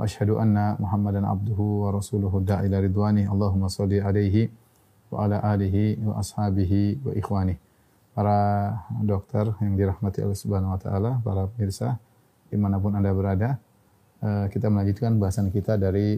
[0.00, 4.48] wa asyhadu anna Muhammadan abduhu wa rasuluhu da'ila ridwani Allahumma salli alaihi
[5.12, 7.60] wa ala alihi wa ashabihi wa ikhwani.
[8.16, 12.00] Para dokter yang dirahmati Allah Subhanahu wa taala, para pemirsa
[12.48, 13.60] di mana pun Anda berada,
[14.24, 16.16] eh, kita melanjutkan bahasan kita dari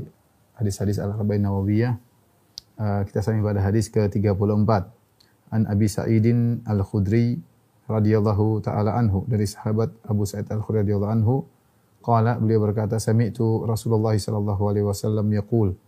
[0.62, 1.95] hadis-hadis Al-Arba'in Nawawiyah.
[2.73, 4.71] Uh, kita sampai pada hadis ke-34.
[5.53, 7.37] An Abi Sa'idin Al-Khudri
[7.85, 11.45] radhiyallahu taala anhu dari sahabat Abu Sa'id Al-Khudri radhiyallahu anhu
[12.02, 15.79] qala beliau berkata sami'tu Rasulullah sallallahu alaihi wasallam yaqul.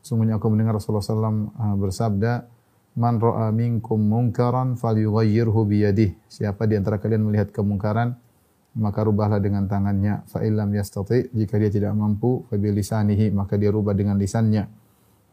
[0.00, 2.48] Sungguhnya aku mendengar Rasulullah sallam uh, bersabda
[2.96, 6.26] man ra'a minkum munkaran falyughayyirhu biyadihi.
[6.26, 8.16] Siapa di antara kalian melihat kemungkaran
[8.78, 10.24] maka rubahlah dengan tangannya.
[10.26, 14.66] Fa illam yastati jika dia tidak mampu fa bi lisanihi maka dia rubah dengan lisannya.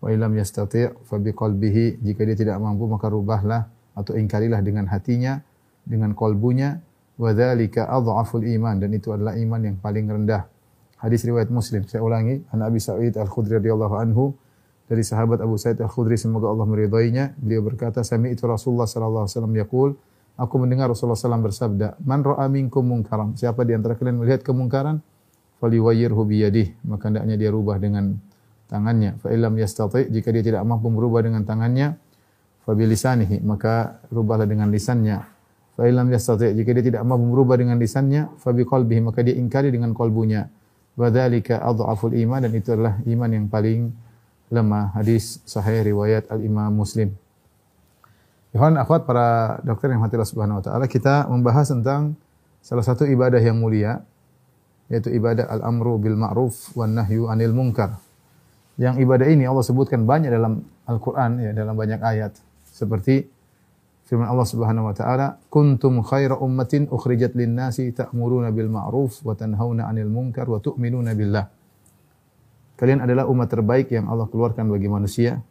[0.03, 4.91] Wa illam yastati fa bi qalbihi jika dia tidak mampu maka rubahlah atau ingkarilah dengan
[4.91, 5.39] hatinya
[5.85, 6.81] dengan kolbunya
[7.15, 10.47] wa dzalika adhaful iman dan itu adalah iman yang paling rendah
[10.99, 14.35] hadis riwayat Muslim saya ulangi an Abi Sa'id Al-Khudri radhiyallahu anhu
[14.85, 19.35] dari sahabat Abu Sa'id Al-Khudri semoga Allah meridainya beliau berkata sami itu Rasulullah sallallahu alaihi
[19.35, 19.91] wasallam yaqul
[20.35, 23.39] Aku mendengar Rasulullah SAW bersabda, Man ra'a minkum mungkaran.
[23.39, 24.99] Siapa di antara kalian melihat kemungkaran,
[25.63, 26.75] faliwayyirhu biyadih.
[26.83, 28.19] Maka hendaknya dia rubah dengan
[28.67, 29.15] tangannya.
[29.23, 31.95] Fa illam yastati, jika dia tidak mampu merubah dengan tangannya,
[32.67, 32.75] fa
[33.47, 35.23] maka rubahlah dengan lisannya.
[35.75, 39.75] Fa illam yastati, jika dia tidak mampu merubah dengan lisannya, fa biqalbihi, maka dia ingkari
[39.75, 40.47] dengan kolbunya.
[40.95, 43.91] Wa dzalika adhaful iman dan itu adalah iman yang paling
[44.47, 44.95] lemah.
[44.95, 47.11] Hadis sahih riwayat Al-Imam Muslim.
[48.55, 52.15] Ikhwan akhwat para dokter yang hati Allah Subhanahu wa taala, kita membahas tentang
[52.63, 53.99] salah satu ibadah yang mulia
[54.87, 57.99] yaitu ibadah al-amru bil ma'ruf wan nahyu anil munkar.
[58.79, 62.37] Yang ibadah ini Allah sebutkan banyak dalam Al-Qur'an ya dalam banyak ayat
[62.71, 63.27] seperti
[64.05, 69.89] firman Allah Subhanahu wa taala, "Kuntum khaira ummatin ukhrijat lin-nasi ta'muruna bil ma'ruf wa tanhauna
[69.89, 71.45] 'anil munkar wa tu'minuna billah."
[72.77, 75.41] Kalian adalah umat terbaik yang Allah keluarkan bagi manusia.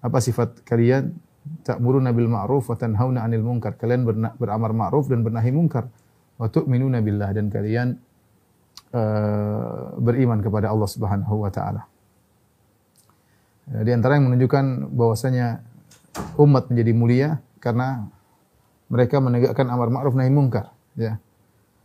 [0.00, 1.28] Apa sifat kalian?
[1.64, 3.76] ta'muruna bil ma'ruf wa tanhauna 'anil munkar.
[3.80, 4.04] Kalian
[4.36, 5.88] beramar ma'ruf dan bernahi munkar.
[6.36, 7.98] Wa tu'minuna billah dan kalian
[8.94, 11.82] uh, beriman kepada Allah Subhanahu wa taala.
[13.68, 15.60] Di antara yang menunjukkan bahwasanya
[16.40, 18.08] umat menjadi mulia karena
[18.88, 21.20] mereka menegakkan amar ma'ruf nahi munkar, ya.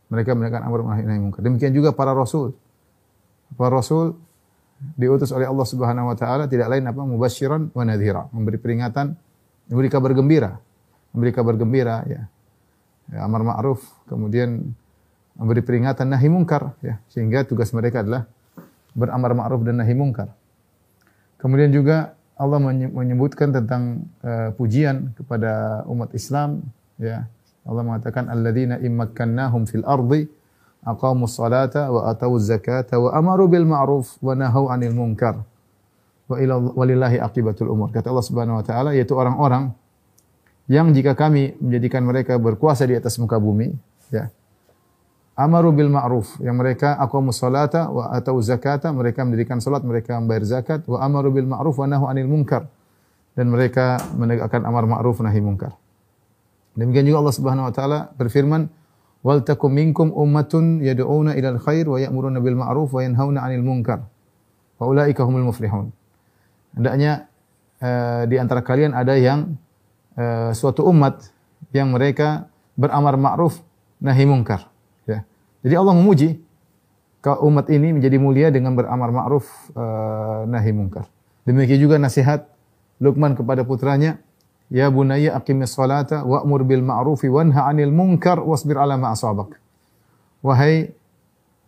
[0.07, 1.41] Mereka menegakkan amar ma'ruf nahi munkar.
[1.43, 2.55] Demikian juga para rasul.
[3.53, 4.17] Para rasul
[4.97, 9.15] diutus oleh Allah Subhanahu wa taala tidak lain apa mubasyiran wa nadhira, memberi peringatan
[9.71, 10.51] memberi kabar gembira,
[11.15, 12.21] memberi kabar gembira ya.
[13.11, 13.79] ya amar ma'ruf,
[14.11, 14.75] kemudian
[15.39, 18.27] memberi peringatan nahi mungkar ya, sehingga tugas mereka adalah
[18.93, 20.29] beramar ma'ruf dan nahi mungkar.
[21.39, 26.65] Kemudian juga Allah menyebutkan tentang uh, pujian kepada umat Islam
[26.97, 27.29] ya.
[27.63, 30.27] Allah mengatakan alladzina immakkannahum fil ardi
[30.83, 35.39] aqamus salata wa atawuz zakata wa amaru bil ma'ruf wa nahau 'anil munkar
[36.27, 37.93] wa ila walillahi aqibatul umur.
[37.95, 39.71] Kata Allah Subhanahu wa taala yaitu orang-orang
[40.67, 43.75] yang jika kami menjadikan mereka berkuasa di atas muka bumi,
[44.11, 44.31] ya.
[45.33, 50.45] Amaru bil ma'ruf, yang mereka aqamus salata wa atau zakata, mereka mendirikan salat, mereka membayar
[50.45, 52.69] zakat, wa amaru bil ma'ruf wa nahu anil munkar.
[53.33, 55.73] Dan mereka menegakkan amar ma'ruf nahi munkar.
[56.77, 58.69] Demikian juga Allah Subhanahu wa taala berfirman,
[59.25, 64.05] "Wal takum minkum ummatun yad'una ilal khair wa ya'muruna bil ma'ruf wa yanhauna 'anil munkar."
[64.77, 65.89] Wa ulaika humul muflihun.
[66.77, 67.29] Hendaknya
[67.81, 69.57] uh, di antara kalian ada yang
[70.13, 71.25] uh, suatu umat
[71.73, 73.61] yang mereka beramar ma'ruf
[73.97, 74.72] nahi munkar.
[75.63, 76.43] Jadi Allah memuji
[77.23, 79.47] kalau umat ini menjadi mulia dengan beramar ma'ruf
[79.79, 81.07] uh, nahi munkar.
[81.47, 82.51] Demikian juga nasihat
[82.99, 84.19] Luqman kepada putranya,
[84.73, 89.55] Ya bunayya aqimis salata wa'mur bil ma'rufi wanha 'anil munkar wasbir 'ala ma asabak.
[90.41, 90.89] Wahai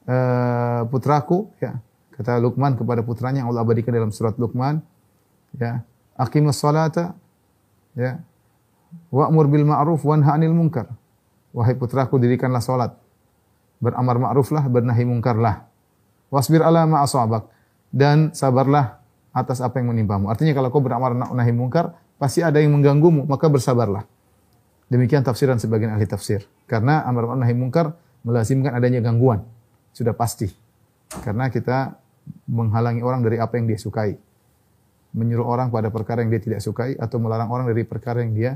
[0.10, 1.78] uh, putraku, ya,
[2.18, 4.82] kata Luqman kepada putranya Allah abadikan dalam surat Luqman,
[5.54, 5.86] ya,
[6.18, 7.14] aqimus salata,
[7.94, 8.26] ya,
[9.14, 10.90] wa'mur bil ma'ruf wanha 'anil munkar.
[11.54, 13.05] Wahai putraku, dirikanlah salat.
[13.80, 15.68] Beramar ma'ruflah, bernahi mungkarlah.
[16.32, 17.48] Wasbir 'ala ma asabak
[17.94, 19.00] dan sabarlah
[19.36, 20.32] atas apa yang menimpamu.
[20.32, 24.08] Artinya kalau kau beramar nahi mungkar, pasti ada yang mengganggumu, maka bersabarlah.
[24.88, 26.48] Demikian tafsiran sebagian ahli tafsir.
[26.68, 29.44] Karena amar ma'ruf nahi mungkar melazimkan adanya gangguan.
[29.92, 30.48] Sudah pasti.
[31.22, 32.00] Karena kita
[32.50, 34.18] menghalangi orang dari apa yang dia sukai.
[35.16, 38.52] menyuruh orang pada perkara yang dia tidak sukai atau melarang orang dari perkara yang dia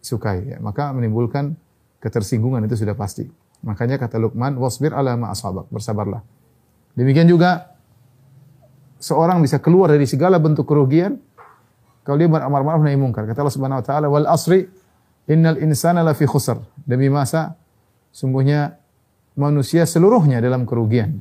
[0.00, 0.56] sukai.
[0.56, 0.58] Ya.
[0.58, 1.52] Maka menimbulkan
[2.00, 3.28] ketersinggungan itu sudah pasti.
[3.62, 6.22] Makanya kata Luqman, wasbir ala ma asabak, bersabarlah.
[6.94, 7.74] Demikian juga
[8.98, 11.18] seorang bisa keluar dari segala bentuk kerugian
[12.02, 13.28] kalau dia beramar ma'ruf nahi mungkar.
[13.28, 14.64] Kata Allah Subhanahu wa taala, "Wal asri
[15.28, 17.54] innal insana lafi khusr." Demi masa
[18.10, 18.80] sungguhnya
[19.36, 21.20] manusia seluruhnya dalam kerugian.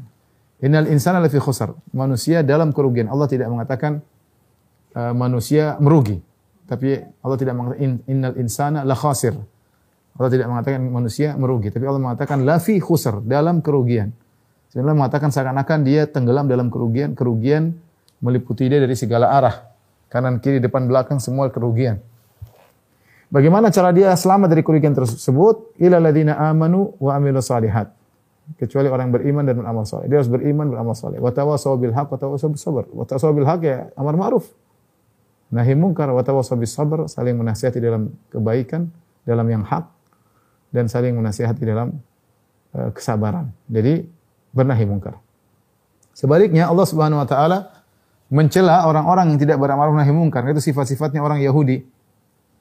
[0.63, 1.75] Innal insana lafi khusr.
[1.94, 3.12] Manusia dalam kerugian.
[3.12, 4.01] Allah tidak mengatakan
[4.95, 6.18] uh, manusia merugi.
[6.66, 9.38] Tapi Allah tidak mengatakan in, innal insana la khasir.
[10.18, 14.10] Allah tidak mengatakan manusia merugi, tapi Allah mengatakan lafi khusr, dalam kerugian.
[14.74, 17.78] Sebenarnya mengatakan seakan-akan dia tenggelam dalam kerugian, kerugian
[18.18, 19.69] meliputi dia dari segala arah.
[20.10, 22.02] Kanan, kiri, depan, belakang semua kerugian.
[23.30, 25.78] Bagaimana cara dia selamat dari kerugian tersebut?
[25.78, 27.94] Ila ladina amanu wa amilu salihat.
[28.56, 30.08] Kecuali orang beriman dan beramal saleh.
[30.08, 31.19] Dia harus beriman, beramal saleh.
[31.19, 32.88] Wa tawasaw bil haq, wa tawasaw bis sabr.
[32.96, 34.48] Wa tawasaw bil haq ya amar ma'ruf.
[35.52, 38.88] Nahi mungkar, wa tawasaw bis sabr, saling menasihati dalam kebaikan,
[39.28, 39.96] dalam yang hak
[40.72, 41.98] dan saling menasihati dalam
[42.75, 43.52] uh, kesabaran.
[43.68, 44.08] Jadi
[44.52, 45.19] bernahi mungkar.
[46.18, 47.78] Sebaliknya Allah Subhanahu wa taala
[48.34, 50.44] mencela orang-orang yang tidak beramal nahi mungkar.
[50.50, 51.86] Itu sifat-sifatnya orang Yahudi.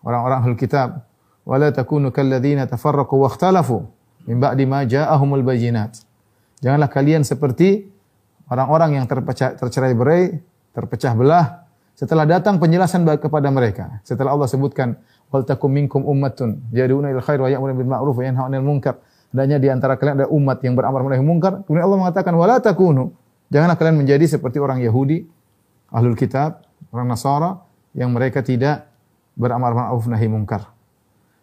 [0.05, 1.09] Orang-orang Ahlul Kitab.
[1.47, 3.87] Wala takunu kalladzina tafarraqu wa ikhtalafu
[4.27, 6.03] min ba'di ma ja'ahumul bayyinat.
[6.61, 7.87] Janganlah kalian seperti
[8.51, 10.37] orang-orang yang terpecah tercerai berai,
[10.75, 11.67] terpecah belah
[11.97, 14.03] setelah datang penjelasan kepada mereka.
[14.03, 14.99] Setelah Allah sebutkan
[15.31, 19.03] wal takum minkum ummatun yad'una ilal khair wa ya'muruna bil ma'ruf wa yanhauna 'anil munkar.
[19.37, 21.61] Adanya di antara kalian ada umat yang beramar nahi munkar.
[21.69, 23.13] Kemudian Allah mengatakan wala takunu.
[23.53, 25.29] Janganlah kalian menjadi seperti orang Yahudi
[25.93, 27.61] ahlul kitab, orang Nasara
[27.93, 28.89] yang mereka tidak
[29.37, 30.73] beramar ma'ruf nahi munkar.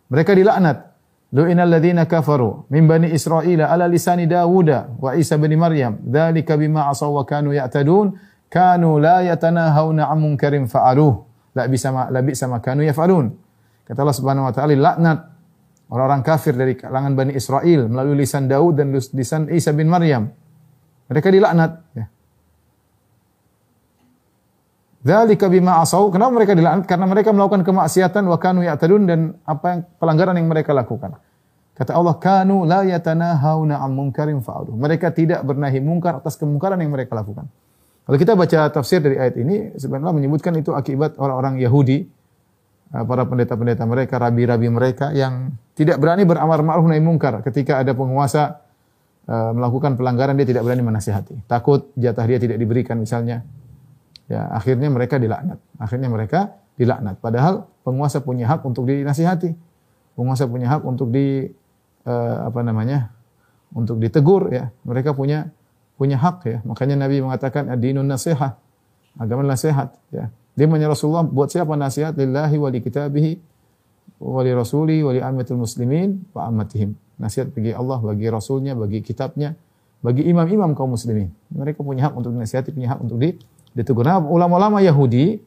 [0.09, 0.89] Mereka dilaknat.
[1.33, 4.69] Lu'inal ladzina kafaru min bani Israil ala lisani Dawud
[5.01, 5.97] wa Isa bin Maryam.
[6.01, 8.13] Dzalika bima asaw wa kanu ya'tadun.
[8.49, 11.25] Kanu la yatanahawna 'an munkarin fa'aluh.
[11.57, 13.33] La bisa ma la bisa ma kanu yaf'alun.
[13.93, 15.19] Kata Allah Subhanahu wa taala laknat
[15.93, 20.33] orang-orang kafir dari kalangan Bani Israel melalui lisan Daud dan lisan Isa bin Maryam.
[21.13, 22.09] Mereka dilaknat ya.
[25.05, 26.09] Dzalika bima asau.
[26.09, 26.89] Kenapa mereka dilaknat?
[26.89, 31.13] Karena mereka melakukan kemaksiatan wa kanu ya'tadun dan apa yang pelanggaran yang mereka lakukan.
[31.77, 34.73] Kata Allah, kanu la yatanahawna 'an munkarin fa'alu.
[34.73, 37.45] Mereka tidak bernahi mungkar atas kemungkaran yang mereka lakukan.
[38.09, 42.09] Kalau kita baca tafsir dari ayat ini, sebenarnya menyebutkan itu akibat orang-orang Yahudi,
[43.01, 48.61] para pendeta-pendeta mereka, rabi-rabi mereka yang tidak berani beramar ma'ruf nahi mungkar ketika ada penguasa
[49.25, 51.49] uh, melakukan pelanggaran dia tidak berani menasihati.
[51.49, 53.41] Takut jatah dia tidak diberikan misalnya
[54.31, 55.59] Ya, akhirnya mereka dilaknat.
[55.79, 57.19] Akhirnya mereka dilaknat.
[57.19, 59.51] Padahal penguasa punya hak untuk dinasihati.
[60.15, 61.49] Penguasa punya hak untuk di
[62.07, 63.11] uh, apa namanya?
[63.73, 64.69] untuk ditegur ya.
[64.85, 65.49] Mereka punya
[65.97, 66.57] punya hak ya.
[66.61, 68.57] Makanya Nabi mengatakan ad-dinun nasihat.
[69.17, 70.29] Agama nasihat ya.
[70.53, 73.31] Dia menyuruh Rasulullah buat siapa nasihat lillahi wa li kitabihi
[74.21, 76.93] wa li rasuli wa li ammatil muslimin wa ammatihim.
[77.17, 79.57] Nasihat bagi Allah, bagi rasulnya, bagi kitabnya,
[80.05, 81.33] bagi imam-imam kaum muslimin.
[81.49, 83.33] Mereka punya hak untuk dinasihati, punya hak untuk di
[83.73, 84.05] ditegur.
[84.05, 85.41] Nah, ulama-ulama Yahudi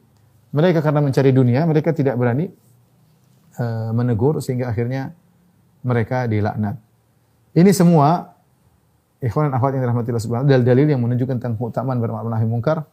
[0.51, 2.51] mereka karena mencari dunia, mereka tidak berani
[3.59, 5.15] uh, menegur sehingga akhirnya
[5.83, 6.79] mereka dilaknat.
[7.55, 8.35] Ini semua
[9.23, 12.85] ikhwan dan akhwat yang dirahmati Allah Subhanahu dalil-dalil yang menunjukkan tentang keutamaan berma'ruf nahi mungkar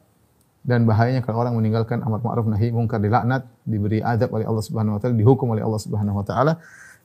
[0.65, 4.97] dan bahayanya kalau orang meninggalkan amar ma'ruf nahi mungkar dilaknat, diberi azab oleh Allah Subhanahu
[4.97, 6.53] wa taala, dihukum oleh Allah Subhanahu wa taala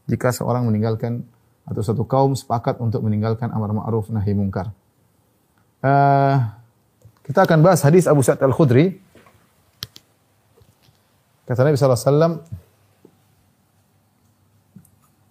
[0.08, 1.28] jika seorang meninggalkan
[1.68, 4.72] atau satu kaum sepakat untuk meninggalkan amar ma'ruf nahi mungkar.
[5.84, 6.40] Uh,
[7.28, 8.96] kita akan bahas hadis Abu Sa'id Al-Khudri.
[11.44, 12.34] Kata Nabi sallallahu alaihi wasallam,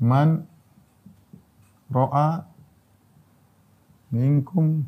[0.04, 0.28] "Man
[1.88, 2.44] ra'a
[4.12, 4.84] minkum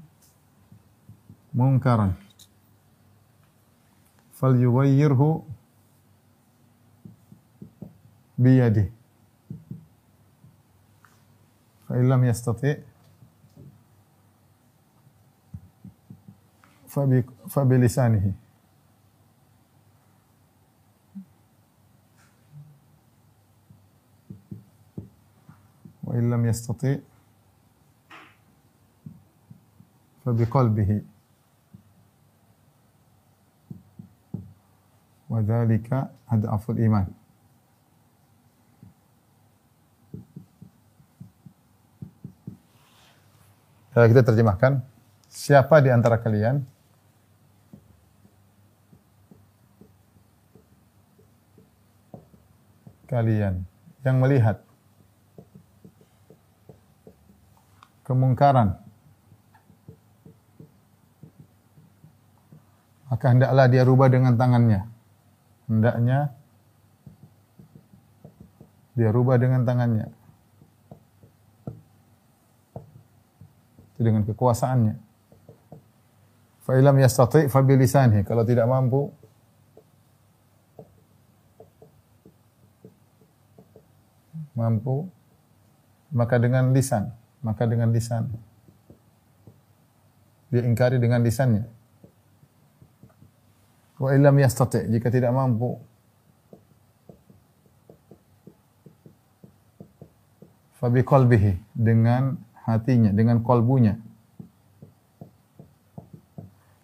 [1.56, 2.14] munkaran
[4.40, 5.44] falyughayyirhu
[8.38, 8.92] biyadihi
[11.88, 12.90] fa illam yastati'
[17.48, 18.34] fabilisanihi.
[26.04, 27.02] Wa illam yastati
[30.24, 31.04] fabiqalbihi.
[35.30, 37.06] Wa dhalika adaful iman.
[43.94, 44.82] Kita terjemahkan.
[45.30, 46.66] Siapa di antara kalian
[53.06, 53.66] kalian
[54.06, 54.62] yang melihat
[58.06, 58.78] kemungkaran
[63.10, 64.89] maka hendaklah dia rubah dengan tangannya.
[65.70, 66.34] Hendaknya
[68.98, 70.10] dia rubah dengan tangannya.
[73.94, 74.94] Itu dengan kekuasaannya.
[76.66, 78.26] Fa ilam yastati' fa bilisanihi.
[78.26, 79.14] Kalau tidak mampu
[84.58, 85.06] mampu
[86.10, 87.14] maka dengan lisan,
[87.46, 88.26] maka dengan lisan.
[90.50, 91.79] Dia ingkari dengan lisannya.
[94.00, 95.76] Wa illam yastati' jika tidak mampu
[100.80, 104.00] fa biqalbihi dengan hatinya, dengan kolbunya.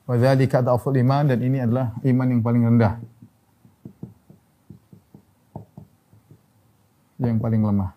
[0.04, 2.94] Wa dzalika adhaful iman dan ini adalah iman yang paling rendah.
[7.16, 7.96] Yang paling lemah.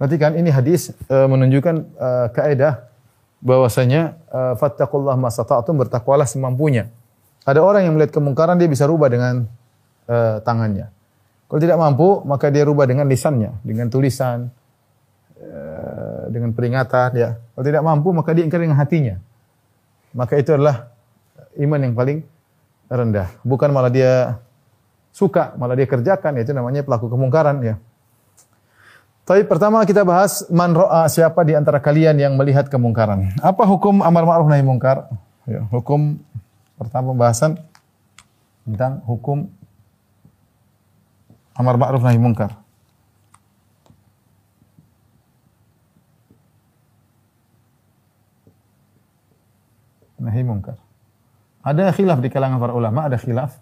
[0.00, 2.85] Perhatikan ini hadis uh, menunjukkan uh, kaidah
[3.46, 6.90] bahwasanya uh, fattaqullah masata'tum bertakwalah semampunya.
[7.46, 9.46] Ada orang yang melihat kemungkaran dia bisa rubah dengan
[10.10, 10.90] uh, tangannya.
[11.46, 14.50] Kalau tidak mampu maka dia rubah dengan lisannya, dengan tulisan,
[15.38, 17.38] uh, dengan peringatan ya.
[17.54, 19.22] Kalau tidak mampu maka dia ingkar dengan hatinya.
[20.10, 20.90] Maka itu adalah
[21.54, 22.18] iman yang paling
[22.90, 23.30] rendah.
[23.46, 24.42] Bukan malah dia
[25.14, 27.78] suka, malah dia kerjakan, itu namanya pelaku kemungkaran ya.
[29.26, 33.34] Tapi pertama kita bahas man ro'a siapa di antara kalian yang melihat kemungkaran.
[33.42, 35.10] Apa hukum amar ma'ruf nahi mungkar?
[35.50, 36.22] Ya, hukum
[36.78, 37.58] pertama pembahasan
[38.62, 39.50] tentang hukum
[41.58, 42.54] amar ma'ruf nahi mungkar.
[50.22, 50.78] Nahi mungkar.
[51.66, 53.58] Ada khilaf di kalangan para ulama, ada khilaf.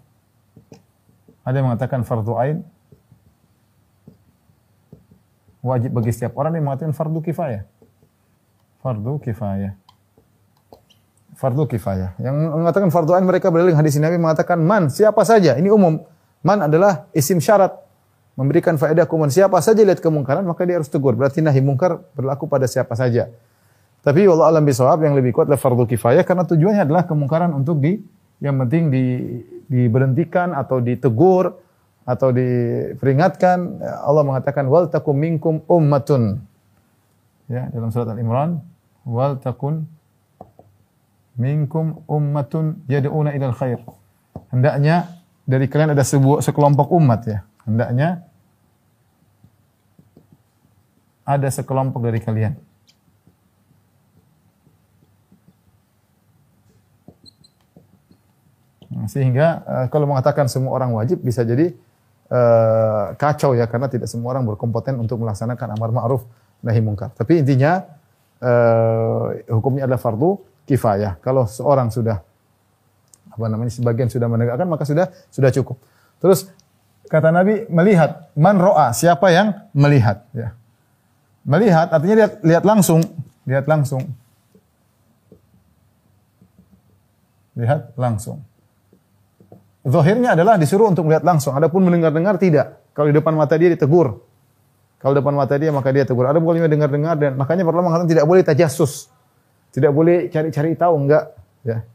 [1.41, 2.61] Ada yang mengatakan fardu ain,
[5.65, 7.65] wajib bagi setiap orang yang mengatakan fardu kifayah.
[8.85, 9.73] Fardu kifayah.
[11.33, 12.13] Fardu kifayah.
[12.21, 15.57] Yang mengatakan fardu ain mereka berdalil hadis Nabi mengatakan man siapa saja.
[15.57, 16.05] Ini umum.
[16.45, 17.73] Man adalah isim syarat
[18.37, 21.17] memberikan faedah kuman siapa saja lihat kemungkaran maka dia harus tegur.
[21.17, 23.33] Berarti nahi mungkar berlaku pada siapa saja.
[24.05, 27.81] Tapi Allah alam bisawab yang lebih kuat adalah fardu kifayah karena tujuannya adalah kemungkaran untuk
[27.81, 27.97] di
[28.37, 29.03] yang penting di
[29.65, 31.64] diberhentikan atau ditegur
[32.05, 36.45] atau diperingatkan Allah mengatakan wal takum minkum ummatun.
[37.49, 38.61] Ya dalam surat Al-Imran
[39.05, 39.89] wal takun
[41.33, 43.81] minkum ummatun yad'una ilal khair.
[44.53, 45.17] Hendaknya
[45.49, 47.39] dari kalian ada sebuah sekelompok umat ya.
[47.65, 48.21] Hendaknya
[51.25, 52.53] ada sekelompok dari kalian.
[59.05, 61.75] Sehingga uh, kalau mengatakan semua orang wajib bisa jadi
[62.31, 66.25] uh, kacau ya karena tidak semua orang berkompeten untuk melaksanakan amar ma'ruf
[66.65, 67.13] nahi mungkar.
[67.13, 67.85] Tapi intinya
[68.41, 71.21] uh, hukumnya adalah fardu kifayah.
[71.21, 72.21] Kalau seorang sudah
[73.35, 75.77] apa namanya sebagian sudah menegakkan maka sudah sudah cukup.
[76.23, 76.49] Terus
[77.11, 80.55] kata Nabi melihat man ro'a siapa yang melihat ya.
[81.45, 83.01] Melihat artinya lihat lihat langsung,
[83.45, 84.01] lihat langsung.
[87.55, 88.41] Lihat langsung.
[89.85, 91.53] Zahirnya adalah disuruh untuk melihat langsung.
[91.53, 92.81] Adapun mendengar-dengar tidak.
[92.97, 94.17] Kalau di depan mata dia ditegur.
[94.97, 96.25] Kalau di depan mata dia maka dia tegur.
[96.25, 99.13] Ada boleh dengar-dengar dan makanya perlu mengatakan tidak boleh tajasus.
[99.69, 101.85] Tidak boleh cari-cari tahu enggak ya.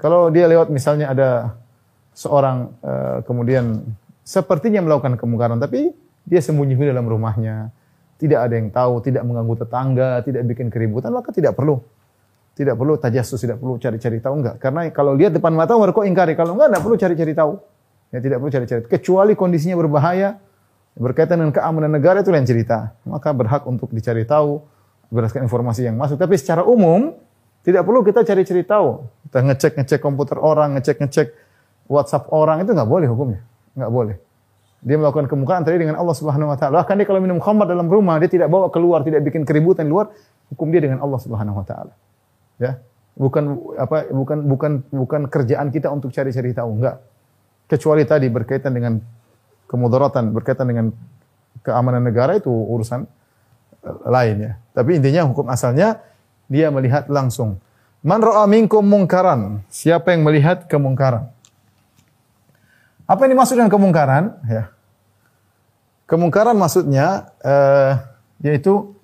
[0.00, 1.60] Kalau dia lewat misalnya ada
[2.16, 3.84] seorang uh, kemudian
[4.24, 5.92] sepertinya melakukan kemungkaran tapi
[6.24, 7.68] dia sembunyi dalam rumahnya.
[8.16, 11.78] Tidak ada yang tahu, tidak mengganggu tetangga, tidak bikin keributan, maka tidak perlu
[12.58, 14.58] tidak perlu tajasus, tidak perlu cari-cari tahu enggak.
[14.58, 16.34] Karena kalau lihat depan mata baru kok ingkari.
[16.34, 17.52] Kalau enggak, enggak perlu cari-cari tahu.
[18.10, 18.80] Ya tidak perlu cari-cari.
[18.90, 20.42] Kecuali kondisinya berbahaya,
[20.98, 22.98] berkaitan dengan keamanan negara itu lain cerita.
[23.06, 24.58] Maka berhak untuk dicari tahu
[25.06, 26.18] berdasarkan informasi yang masuk.
[26.18, 27.14] Tapi secara umum
[27.62, 29.06] tidak perlu kita cari-cari tahu.
[29.30, 31.30] Kita ngecek-ngecek komputer orang, ngecek-ngecek
[31.86, 33.40] WhatsApp orang itu enggak boleh hukumnya.
[33.78, 34.16] Enggak boleh.
[34.82, 36.82] Dia melakukan kemungkaran tadi dengan Allah Subhanahu wa taala.
[36.82, 40.10] Bahkan dia kalau minum khamar dalam rumah, dia tidak bawa keluar, tidak bikin keributan luar,
[40.50, 41.94] hukum dia dengan Allah Subhanahu wa taala.
[42.58, 42.82] Ya.
[43.18, 47.02] Bukan apa bukan bukan bukan kerjaan kita untuk cari-cari tahu, enggak.
[47.66, 49.02] Kecuali tadi berkaitan dengan
[49.66, 50.86] kemudaratan, berkaitan dengan
[51.66, 53.04] keamanan negara itu urusan
[53.82, 54.52] eh, lain ya.
[54.74, 55.98] Tapi intinya hukum asalnya
[56.46, 57.58] dia melihat langsung.
[57.98, 59.66] Man ra'a minkum mungkaran.
[59.68, 61.28] Siapa yang melihat kemungkaran?
[63.08, 64.38] Apa yang dimaksud dengan kemungkaran?
[64.46, 64.70] Ya.
[66.06, 68.00] Kemungkaran maksudnya uh,
[68.40, 68.96] yaitu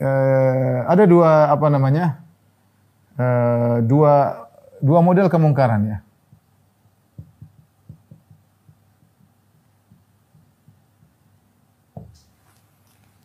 [0.00, 2.22] uh, ada dua apa namanya
[3.18, 4.46] uh, dua
[4.82, 5.98] dua model kemungkaran ya.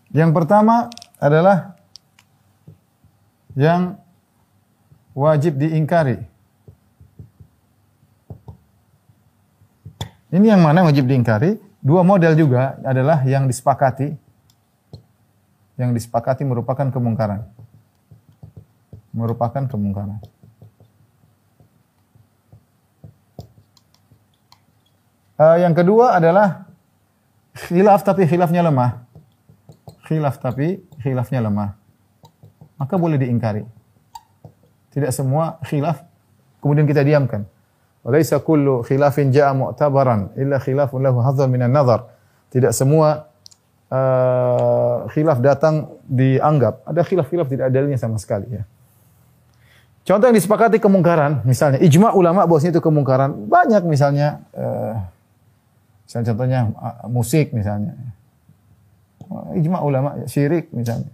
[0.10, 0.90] Yang pertama
[1.22, 1.78] adalah
[3.54, 4.02] yang
[5.14, 6.26] wajib diingkari.
[10.30, 11.58] Ini yang mana wajib diingkari?
[11.82, 14.14] Dua model juga adalah yang disepakati.
[15.80, 17.48] Yang disepakati merupakan kemungkaran.
[19.16, 20.20] Merupakan kemungkaran.
[25.40, 26.68] Uh, yang kedua adalah
[27.56, 29.08] khilaf tapi khilafnya lemah.
[30.04, 31.80] Khilaf tapi khilafnya lemah.
[32.76, 33.64] Maka boleh diingkari.
[34.92, 36.04] Tidak semua khilaf
[36.60, 37.48] kemudian kita diamkan.
[38.04, 42.12] Walaysa kullu khilafin ja'a mu'tabaran illa khilafun lahu hadzun minan nazar.
[42.52, 43.29] Tidak semua
[43.90, 46.86] uh, khilaf datang dianggap.
[46.86, 48.64] Ada khilaf-khilaf tidak ada dalilnya sama sekali ya.
[50.08, 53.46] Contoh yang disepakati kemungkaran, misalnya ijma ulama bahwasanya itu kemungkaran.
[53.46, 54.98] Banyak misalnya uh,
[56.10, 56.60] Misalnya contohnya
[57.06, 57.94] musik misalnya.
[59.54, 61.14] Ijma ulama ya, syirik misalnya.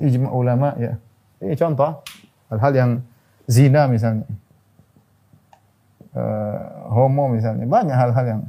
[0.00, 0.96] Ijma ulama ya.
[1.44, 2.00] Ini contoh
[2.48, 2.90] hal-hal yang
[3.44, 4.24] zina misalnya.
[6.16, 7.68] Uh, homo misalnya.
[7.68, 8.40] Banyak hal-hal yang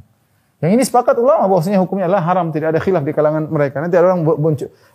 [0.61, 3.81] yang ini sepakat ulama bahwasanya hukumnya adalah haram, tidak ada khilaf di kalangan mereka.
[3.81, 4.21] Nanti ada orang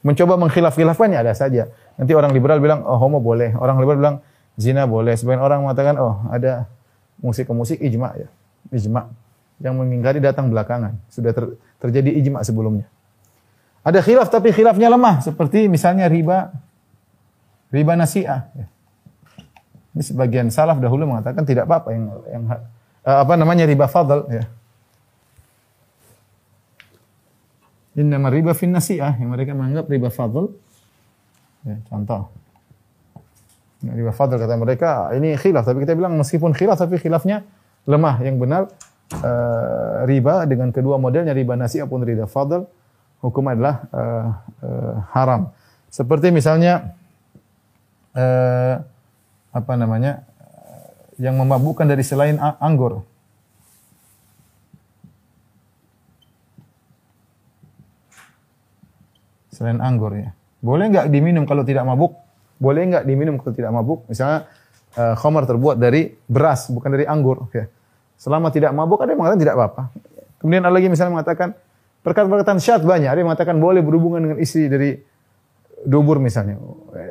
[0.07, 1.67] mencoba mengkhilaf-khilafkannya ada saja.
[1.99, 4.17] Nanti orang liberal bilang oh homo boleh, orang liberal bilang
[4.55, 5.19] zina boleh.
[5.19, 6.71] Sebagian orang mengatakan oh ada
[7.19, 8.31] musik ke musik ijma ya.
[8.71, 9.11] Ijma
[9.59, 11.03] yang mengingkari datang belakangan.
[11.11, 12.87] Sudah ter, terjadi ijma sebelumnya.
[13.83, 16.55] Ada khilaf tapi khilafnya lemah seperti misalnya riba
[17.75, 18.55] riba nasiah.
[19.99, 22.43] Ini sebagian salaf dahulu mengatakan tidak apa-apa yang yang
[23.03, 24.47] uh, apa namanya riba fadl ya.
[27.97, 30.53] Inna riba fin nasiah yang mereka menganggap riba fadl.
[31.65, 32.29] Ya, contoh.
[33.81, 37.45] Riba fadl kata mereka ini khilaf tapi kita bilang meskipun khilaf tapi khilafnya
[37.87, 38.69] lemah yang benar
[39.21, 42.67] uh, riba dengan kedua modelnya riba nasi ataupun riba fadl
[43.25, 44.29] hukum adalah uh,
[44.61, 45.53] uh, haram.
[45.89, 46.93] Seperti misalnya
[48.13, 48.81] uh,
[49.57, 50.25] apa namanya
[51.17, 53.01] yang memabukkan dari selain anggur.
[59.57, 60.37] Selain anggur ya.
[60.61, 62.13] Boleh nggak diminum kalau tidak mabuk?
[62.61, 64.05] Boleh nggak diminum kalau tidak mabuk?
[64.05, 64.45] Misalnya
[65.01, 67.49] uh, khamar terbuat dari beras, bukan dari anggur.
[67.49, 67.73] Okay.
[68.21, 69.83] Selama tidak mabuk ada yang mengatakan tidak apa-apa.
[70.37, 71.57] Kemudian ada lagi misalnya mengatakan
[72.05, 73.09] perkataan-perkataan syat banyak.
[73.09, 74.93] Ada yang mengatakan boleh berhubungan dengan istri dari
[75.85, 76.61] dubur misalnya.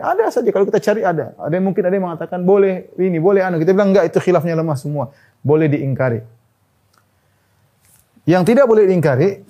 [0.02, 1.34] Ada saja kalau kita cari ada.
[1.42, 3.58] Ada yang mungkin ada yang mengatakan boleh ini, boleh anu.
[3.58, 5.10] Kita bilang enggak itu khilafnya lemah semua.
[5.42, 6.22] Boleh diingkari.
[8.26, 9.46] Yang tidak boleh diingkari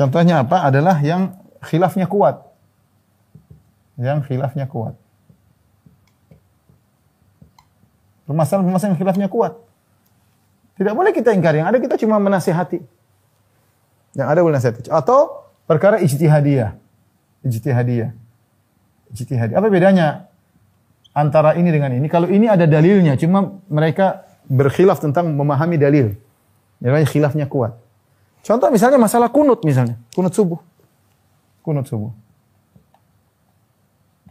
[0.00, 0.64] Contohnya apa?
[0.64, 2.50] Adalah yang khilafnya kuat
[4.00, 4.96] yang khilafnya kuat.
[8.24, 9.60] Permasalahan-permasalahan yang khilafnya kuat.
[10.80, 11.52] Tidak boleh kita ingkar.
[11.52, 12.80] Yang ada kita cuma menasihati.
[14.16, 14.88] Yang ada boleh nasihati.
[14.88, 16.72] Atau perkara ijtihadiyah.
[17.44, 18.10] Ijtihadiyah.
[19.12, 19.56] Ijtihadiyah.
[19.60, 20.32] Apa bedanya
[21.12, 22.08] antara ini dengan ini?
[22.08, 26.16] Kalau ini ada dalilnya, cuma mereka berkhilaf tentang memahami dalil.
[26.80, 27.76] Yang khilafnya kuat.
[28.40, 30.00] Contoh misalnya masalah kunut misalnya.
[30.16, 30.60] Kunut subuh.
[31.60, 32.12] Kunut subuh.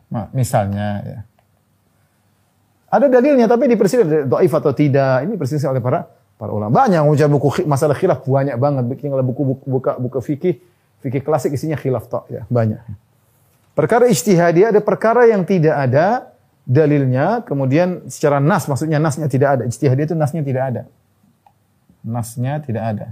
[0.10, 1.19] Nah, misalnya ya.
[2.89, 5.30] Ada dalilnya tapi diperselisih dhaif atau tidak.
[5.30, 6.10] Ini perselisih oleh para
[6.41, 6.74] para ulama.
[6.74, 8.84] Banyak ujar buku masalah khilaf banyak banget.
[8.89, 10.58] Bikin buku, buku buka buka fikih,
[11.06, 12.82] fikih klasik isinya khilaf tok ya, banyak.
[13.78, 16.34] Perkara ijtihadi ada perkara yang tidak ada
[16.65, 19.63] dalilnya, kemudian secara nas maksudnya nasnya tidak ada.
[19.69, 20.82] Ijtihadi itu nasnya tidak ada.
[22.02, 23.06] Nasnya tidak ada.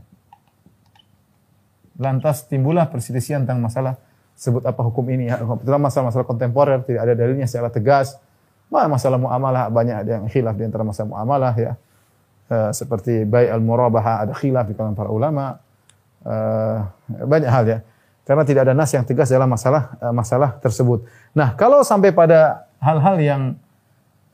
[1.98, 3.98] Lantas timbullah perselisihan tentang masalah
[4.38, 5.42] sebut apa hukum ini ya.
[5.66, 8.22] Masalah-masalah kontemporer tidak ada dalilnya secara tegas.
[8.70, 11.74] Masalah muamalah banyak ada yang khilaf di antara masalah muamalah ya.
[12.48, 15.60] Uh, seperti bayi al-murabahah ada khilaf di kalangan para ulama.
[16.22, 16.86] Uh,
[17.28, 17.80] banyak hal ya.
[18.28, 21.04] Karena tidak ada nas yang tegas dalam masalah uh, masalah tersebut.
[21.34, 23.42] Nah, kalau sampai pada hal-hal yang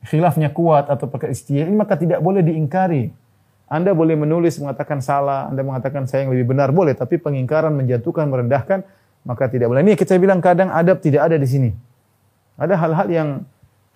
[0.04, 3.23] khilafnya kuat atau perkara ini maka tidak boleh diingkari.
[3.74, 8.30] Anda boleh menulis mengatakan salah, Anda mengatakan saya yang lebih benar boleh, tapi pengingkaran menjatuhkan,
[8.30, 8.86] merendahkan
[9.26, 9.82] maka tidak boleh.
[9.82, 11.74] Ini kita bilang kadang adab tidak ada di sini.
[12.54, 13.30] Ada hal-hal yang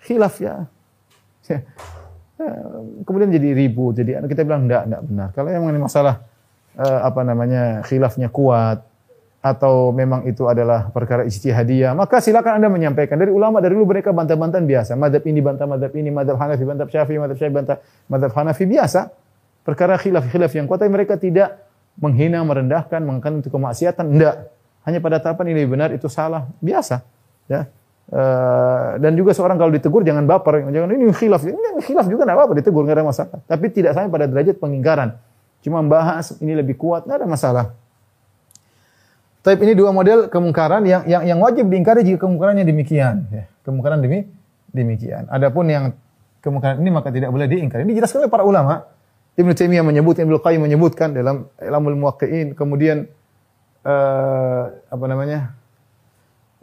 [0.02, 0.66] khilaf ya.
[1.46, 1.62] ya.
[3.06, 5.28] Kemudian jadi ribut, jadi kita bilang tidak, tidak benar.
[5.30, 6.14] Kalau yang mengenai masalah
[6.74, 8.82] eh, apa namanya khilafnya kuat
[9.38, 13.14] atau memang itu adalah perkara ijtihadiyah, maka silakan Anda menyampaikan.
[13.14, 14.98] Dari ulama dari dulu mereka bantah-bantahan biasa.
[14.98, 17.78] Madhab ini bantah madhab ini, madhab Hanafi bantah Syafi'i, madhab Syafi'i bantah
[18.10, 19.27] madhab Hanafi biasa.
[19.68, 21.68] Perkara khilaf-khilaf yang kuat tapi mereka tidak
[22.00, 24.48] menghina, merendahkan, mengangkat untuk kemaksiatan, tidak
[24.88, 27.04] hanya pada tahapan ini benar itu salah biasa
[27.52, 27.68] ya
[28.08, 32.40] Uh, dan juga seorang kalau ditegur jangan baper, jangan ini khilaf, ini khilaf juga tidak
[32.40, 33.36] apa-apa ditegur nggak ada masalah.
[33.44, 35.20] Tapi tidak sampai pada derajat pengingkaran.
[35.60, 37.76] cuma bahas ini lebih kuat, ada masalah.
[39.44, 43.28] Tapi ini dua model kemungkaran yang yang yang wajib diingkari jika kemungkarannya demikian.
[43.28, 44.24] Ya, kemungkaran demi
[44.72, 45.28] demikian.
[45.28, 45.92] Adapun yang
[46.40, 47.84] kemungkaran ini maka tidak boleh diingkari.
[47.84, 48.88] Ini jelas oleh para ulama.
[49.38, 53.06] Ibnu Taimiyah menyebutkan, Ibnu Qayyim menyebutkan dalam Ilmul Muwaqqi'in, kemudian
[53.86, 55.54] uh, apa namanya?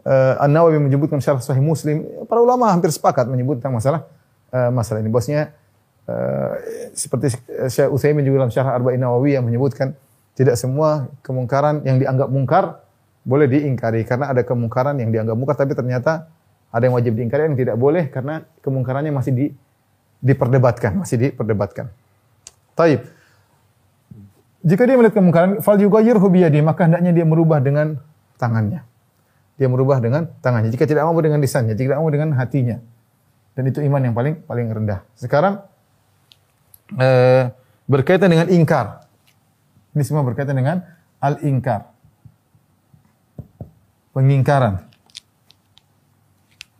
[0.06, 2.04] Uh, An-Nawawi menyebutkan syarah Sahih Muslim.
[2.28, 4.06] Para ulama hampir sepakat menyebut tentang masalah
[4.52, 5.10] uh, masalah ini.
[5.10, 5.56] Bosnya
[6.06, 6.52] uh,
[6.94, 7.34] seperti
[7.72, 9.96] Syekh Utsaimin juga dalam syarah Arba'in Nawawi yang menyebutkan
[10.36, 12.84] tidak semua kemungkaran yang dianggap mungkar
[13.26, 16.30] boleh diingkari karena ada kemungkaran yang dianggap mungkar tapi ternyata
[16.70, 19.46] ada yang wajib diingkari yang tidak boleh karena kemungkarannya masih di,
[20.22, 21.90] diperdebatkan, masih diperdebatkan.
[22.76, 23.00] Taib.
[24.66, 27.96] Jika dia melihat kemungkaran, fal yughayyirhu biyadi, maka hendaknya dia merubah dengan
[28.36, 28.84] tangannya.
[29.56, 30.68] Dia merubah dengan tangannya.
[30.68, 32.76] Jika tidak mampu dengan lisannya, jika tidak mampu dengan hatinya.
[33.56, 35.00] Dan itu iman yang paling paling rendah.
[35.16, 35.64] Sekarang
[37.00, 37.48] eh,
[37.88, 39.08] berkaitan dengan ingkar.
[39.96, 40.84] Ini semua berkaitan dengan
[41.24, 41.88] al-ingkar.
[44.12, 44.84] Pengingkaran.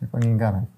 [0.05, 0.76] Pengingkaran.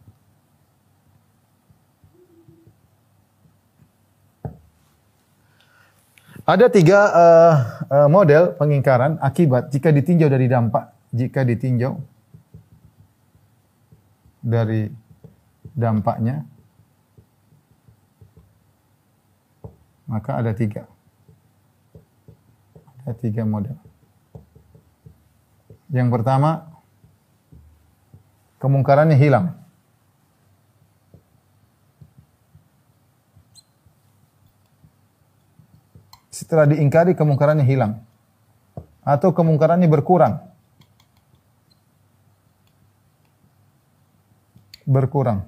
[6.50, 7.56] Ada tiga uh,
[7.94, 10.98] uh, model pengingkaran akibat jika ditinjau dari dampak.
[11.14, 12.02] Jika ditinjau
[14.42, 14.90] dari
[15.78, 16.42] dampaknya,
[20.10, 20.90] maka ada tiga.
[23.06, 23.78] Ada tiga model.
[25.94, 26.66] Yang pertama,
[28.58, 29.59] kemungkarannya hilang.
[36.39, 37.99] Setelah diingkari kemungkarannya hilang
[39.04, 40.39] atau kemungkarannya berkurang.
[44.88, 45.43] Berkurang.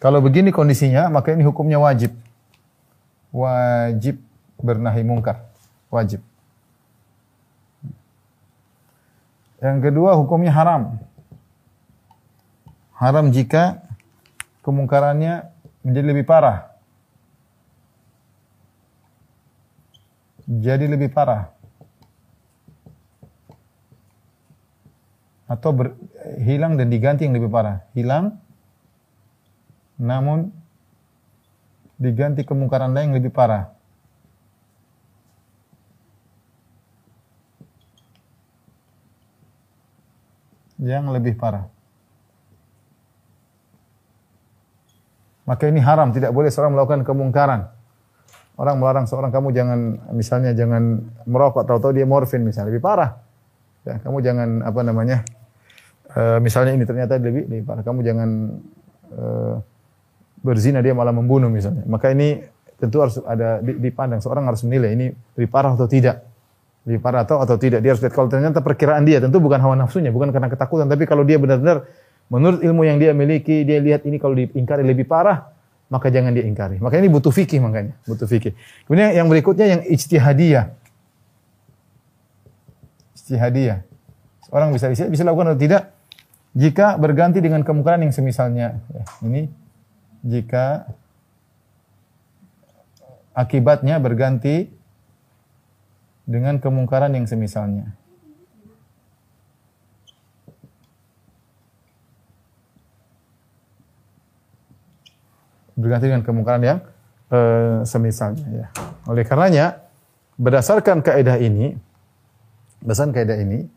[0.00, 2.16] Kalau begini kondisinya, maka ini hukumnya wajib.
[3.32, 4.20] Wajib
[4.60, 5.44] bernahi mungkar.
[5.92, 6.24] Wajib.
[9.60, 11.00] Yang kedua hukumnya haram.
[12.96, 13.80] Haram jika
[14.60, 15.48] kemungkarannya
[15.84, 16.73] menjadi lebih parah.
[20.44, 21.52] Jadi lebih parah.
[25.44, 25.96] Atau ber,
[26.40, 27.84] hilang dan diganti yang lebih parah.
[27.92, 28.40] Hilang,
[30.00, 30.50] namun
[32.00, 33.70] diganti kemungkaran lain yang lebih parah.
[40.80, 41.70] Yang lebih parah.
[45.44, 47.73] Maka ini haram, tidak boleh seorang melakukan kemungkaran.
[48.54, 49.78] Orang melarang seorang kamu jangan
[50.14, 53.18] misalnya jangan merokok tahu-tahu dia morfin misalnya lebih parah.
[53.82, 55.26] Ya, kamu jangan apa namanya?
[56.14, 57.82] Uh, misalnya ini ternyata lebih lebih parah.
[57.82, 58.28] Kamu jangan
[59.10, 59.54] uh,
[60.38, 61.82] berzina dia malah membunuh misalnya.
[61.88, 62.46] Maka ini
[62.78, 66.22] tentu harus ada dipandang seorang harus menilai ini lebih parah atau tidak.
[66.84, 67.80] Lebih parah atau atau tidak.
[67.80, 71.08] Dia harus lihat kalau ternyata perkiraan dia tentu bukan hawa nafsunya, bukan karena ketakutan, tapi
[71.08, 71.88] kalau dia benar-benar
[72.28, 75.53] menurut ilmu yang dia miliki, dia lihat ini kalau diingkari lebih parah,
[75.92, 76.80] maka jangan diingkari.
[76.80, 78.56] Maka ini butuh fikih makanya, butuh fikih.
[78.88, 80.72] Kemudian yang berikutnya yang ijtihadiyah.
[83.16, 83.78] Ijtihadiyah.
[84.54, 85.94] Orang bisa bisa, bisa lakukan atau tidak
[86.54, 88.78] jika berganti dengan kemungkaran yang semisalnya.
[88.94, 89.50] Ya, ini
[90.22, 90.88] jika
[93.34, 94.70] akibatnya berganti
[96.24, 97.92] dengan kemungkaran yang semisalnya.
[105.84, 106.78] Berganti dengan kemungkaran yang
[107.28, 108.66] uh, semisalnya ya.
[109.04, 109.84] Oleh karenanya
[110.40, 111.76] berdasarkan kaidah ini
[112.80, 113.68] berdasarkan kaidah ini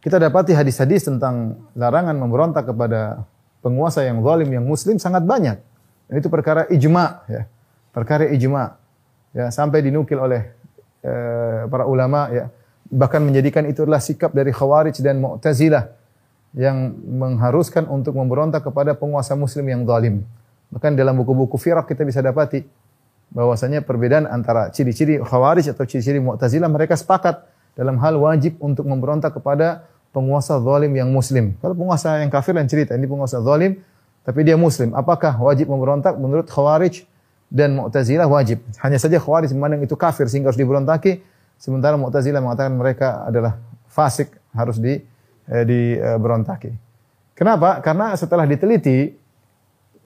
[0.00, 3.26] kita dapati hadis-hadis tentang larangan memberontak kepada
[3.60, 5.58] penguasa yang zalim yang muslim sangat banyak.
[6.08, 7.44] Dan itu perkara ijma ya.
[7.90, 8.78] Perkara ijma
[9.34, 10.54] ya sampai dinukil oleh
[11.02, 12.48] uh, para ulama ya
[12.90, 15.94] bahkan menjadikan itu adalah sikap dari Khawarij dan Mu'tazilah
[16.50, 20.26] yang mengharuskan untuk memberontak kepada penguasa muslim yang zalim.
[20.70, 22.62] Bahkan dalam buku-buku firak kita bisa dapati
[23.30, 27.46] bahwasanya perbedaan antara ciri-ciri Khawarij atau ciri-ciri Mu'tazilah mereka sepakat
[27.78, 31.54] dalam hal wajib untuk memberontak kepada penguasa zalim yang muslim.
[31.62, 33.78] Kalau penguasa yang kafir dan cerita ini penguasa zalim
[34.26, 37.06] tapi dia muslim, apakah wajib memberontak menurut Khawarij
[37.50, 38.62] dan Mu'tazilah wajib.
[38.78, 41.22] Hanya saja Khawarij memandang itu kafir sehingga harus diberontaki,
[41.58, 43.58] sementara Mu'tazilah mengatakan mereka adalah
[43.90, 45.02] fasik harus di
[45.50, 46.70] eh, diberontaki.
[47.34, 47.80] Kenapa?
[47.80, 49.19] Karena setelah diteliti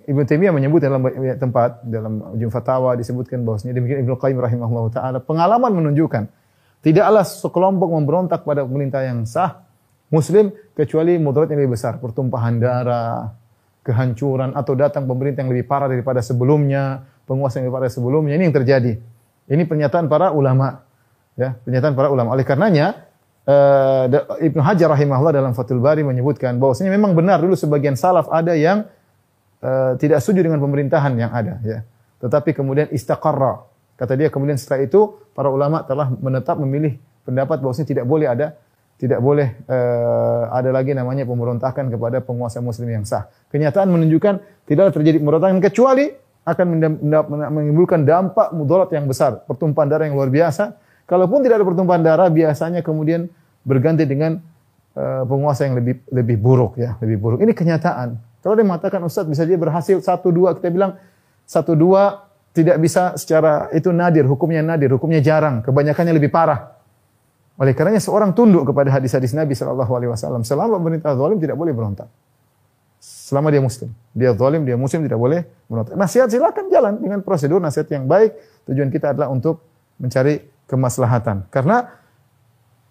[0.04, 4.84] Ibnu Taimiyah menyebut dalam banyak tempat dalam ujung fatwa disebutkan bahwasanya demikian Ibnu Qayyim rahimahullah
[4.92, 6.28] taala pengalaman menunjukkan
[6.84, 9.64] tidaklah sekelompok memberontak pada pemerintah yang sah
[10.12, 13.32] muslim kecuali mudarat yang lebih besar pertumpahan darah
[13.84, 18.36] kehancuran atau datang pemerintah yang lebih parah daripada sebelumnya penguasa yang pada sebelumnya.
[18.36, 18.92] Ini yang terjadi.
[19.44, 20.88] Ini pernyataan para ulama.
[21.36, 22.32] Ya, pernyataan para ulama.
[22.32, 23.04] Oleh karenanya
[23.44, 24.08] uh,
[24.40, 28.88] Ibnu Hajar rahimahullah dalam Fathul Bari menyebutkan bahwasanya memang benar dulu sebagian salaf ada yang
[29.64, 31.80] uh, tidak setuju dengan pemerintahan yang ada ya.
[32.20, 33.64] Tetapi kemudian istaqarra.
[33.96, 38.58] Kata dia kemudian setelah itu para ulama telah menetap memilih pendapat bahwasanya tidak boleh ada
[38.94, 43.26] tidak boleh uh, ada lagi namanya pemberontakan kepada penguasa muslim yang sah.
[43.50, 46.12] Kenyataan menunjukkan tidak terjadi pemberontakan kecuali
[46.44, 46.66] akan
[47.48, 52.28] menimbulkan dampak mudarat yang besar, pertumpahan darah yang luar biasa Kalaupun tidak ada pertumpahan darah,
[52.32, 53.28] biasanya kemudian
[53.60, 54.40] berganti dengan
[54.96, 57.38] uh, penguasa yang lebih lebih buruk ya, lebih buruk.
[57.44, 58.16] Ini kenyataan.
[58.44, 61.00] Kalau dia mengatakan Ustaz bisa dia berhasil satu dua, kita bilang
[61.48, 66.76] satu dua tidak bisa secara itu nadir, hukumnya nadir, hukumnya jarang, kebanyakannya lebih parah.
[67.56, 70.44] Oleh karenanya seorang tunduk kepada hadis-hadis Nabi Shallallahu Alaihi Wasallam.
[70.44, 72.12] Selama pemerintah zalim tidak boleh berontak.
[73.00, 75.96] Selama dia muslim, dia zalim, dia muslim tidak boleh berontak.
[75.96, 78.36] Nasihat silakan jalan dengan prosedur nasihat yang baik.
[78.68, 79.64] Tujuan kita adalah untuk
[79.96, 81.48] mencari kemaslahatan.
[81.48, 81.88] Karena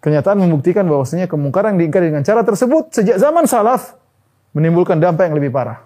[0.02, 4.03] kenyataan membuktikan bahwasanya kemungkaran diingkari dengan cara tersebut sejak zaman salaf
[4.54, 5.86] menimbulkan dampak yang lebih parah.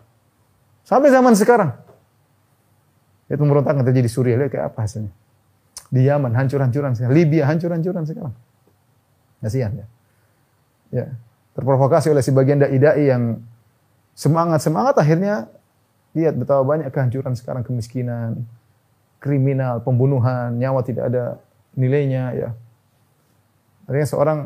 [0.84, 1.76] Sampai zaman sekarang.
[3.28, 5.12] Itu pemberontakan terjadi di Suriah, lihat kayak apa hasilnya.
[5.88, 8.34] Di Yaman hancur-hancuran sekarang, Libya hancur-hancuran sekarang.
[9.44, 9.86] Kasihan ya.
[10.88, 11.06] Ya,
[11.56, 13.44] terprovokasi oleh sebagian dai-dai yang
[14.16, 15.52] semangat-semangat akhirnya
[16.16, 18.48] lihat betapa banyak kehancuran sekarang kemiskinan,
[19.20, 21.38] kriminal, pembunuhan, nyawa tidak ada
[21.76, 22.50] nilainya ya.
[23.88, 24.40] Artinya seorang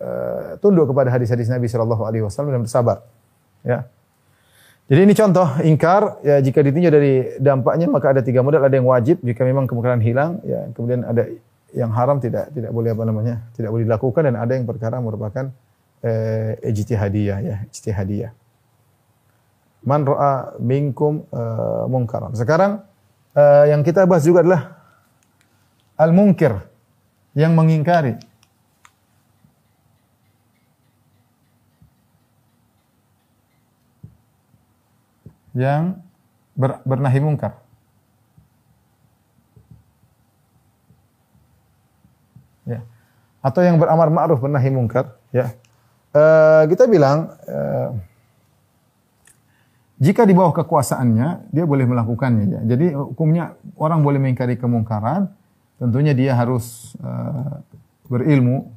[0.00, 3.04] uh, tunduk kepada hadis-hadis Nabi Shallallahu Alaihi Wasallam dan bersabar.
[3.66, 3.90] Ya.
[4.86, 8.86] Jadi ini contoh ingkar ya jika ditinjau dari dampaknya maka ada tiga model ada yang
[8.86, 11.26] wajib jika memang kemungkinan hilang ya kemudian ada
[11.74, 15.50] yang haram tidak tidak boleh apa namanya tidak boleh dilakukan dan ada yang perkara merupakan
[16.06, 18.30] eh, ijtihadiyah ya ijtihadiyah.
[19.86, 22.34] Man ra'a minkum uh, mungkaran.
[22.34, 22.82] Sekarang
[23.38, 24.82] uh, yang kita bahas juga adalah
[25.94, 26.58] al munkir
[27.38, 28.18] yang mengingkari.
[35.56, 35.96] Yang
[36.52, 37.56] ber, bernahi mungkar.
[42.68, 42.84] Ya.
[43.40, 45.56] Atau yang beramar ma'ruf bernahi mungkar, ya.
[46.12, 46.22] E,
[46.68, 47.58] kita bilang e,
[49.96, 52.60] jika di bawah kekuasaannya dia boleh melakukannya ya.
[52.76, 55.32] Jadi hukumnya orang boleh mengingkari kemungkaran
[55.80, 57.64] tentunya dia harus uh,
[58.08, 58.72] berilmu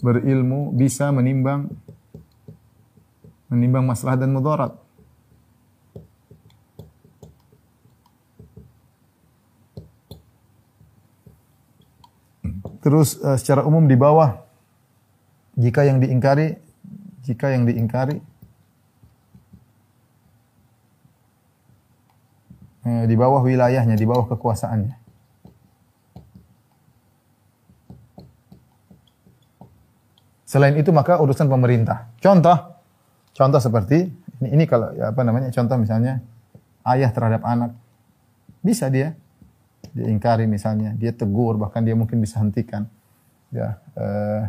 [0.00, 1.68] berilmu bisa menimbang
[3.52, 4.72] menimbang masalah dan mudarat.
[12.78, 14.38] Terus uh, secara umum di bawah
[15.58, 16.54] jika yang diingkari
[17.26, 18.22] jika yang diingkari
[22.86, 24.96] uh, di bawah wilayahnya, di bawah kekuasaannya.
[30.48, 32.08] Selain itu maka urusan pemerintah.
[32.24, 32.56] Contoh,
[33.36, 34.08] contoh seperti
[34.40, 35.52] ini, ini kalau ya apa namanya?
[35.52, 36.24] Contoh misalnya
[36.88, 37.76] ayah terhadap anak
[38.64, 39.12] bisa dia
[39.94, 42.86] diingkari misalnya, dia tegur bahkan dia mungkin bisa hentikan.
[43.48, 44.42] Ya, uh,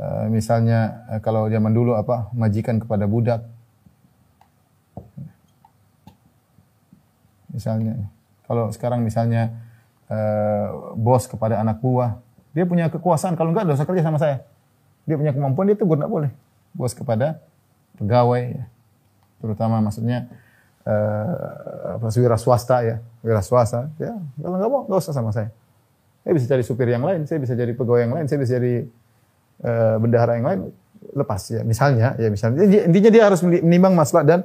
[0.00, 3.46] uh, misalnya uh, kalau zaman dulu apa majikan kepada budak,
[7.54, 8.10] misalnya
[8.44, 9.54] kalau sekarang misalnya
[10.10, 12.18] uh, bos kepada anak buah,
[12.52, 13.38] dia punya kekuasaan.
[13.38, 14.42] Kalau enggak dosa kerja sama saya.
[15.04, 16.30] Dia punya kemampuan dia tegur tidak boleh.
[16.74, 17.38] Bos kepada
[17.94, 18.64] pegawai ya.
[19.38, 20.26] terutama maksudnya
[20.84, 22.96] uh, apa wira swasta ya.
[23.24, 23.90] Wira swasta.
[24.00, 25.50] Ya kalau nggak mau nggak usah sama saya.
[26.24, 28.88] Saya bisa cari supir yang lain saya bisa jadi pegawai yang lain saya bisa jadi
[29.60, 30.60] uh, bendahara yang lain
[31.12, 31.60] lepas ya.
[31.64, 32.64] Misalnya ya misalnya.
[32.64, 34.40] Intinya dia harus menimbang masalah dan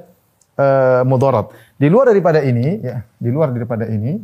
[0.60, 1.52] uh, mudarat.
[1.80, 4.20] Di luar daripada ini ya di luar daripada ini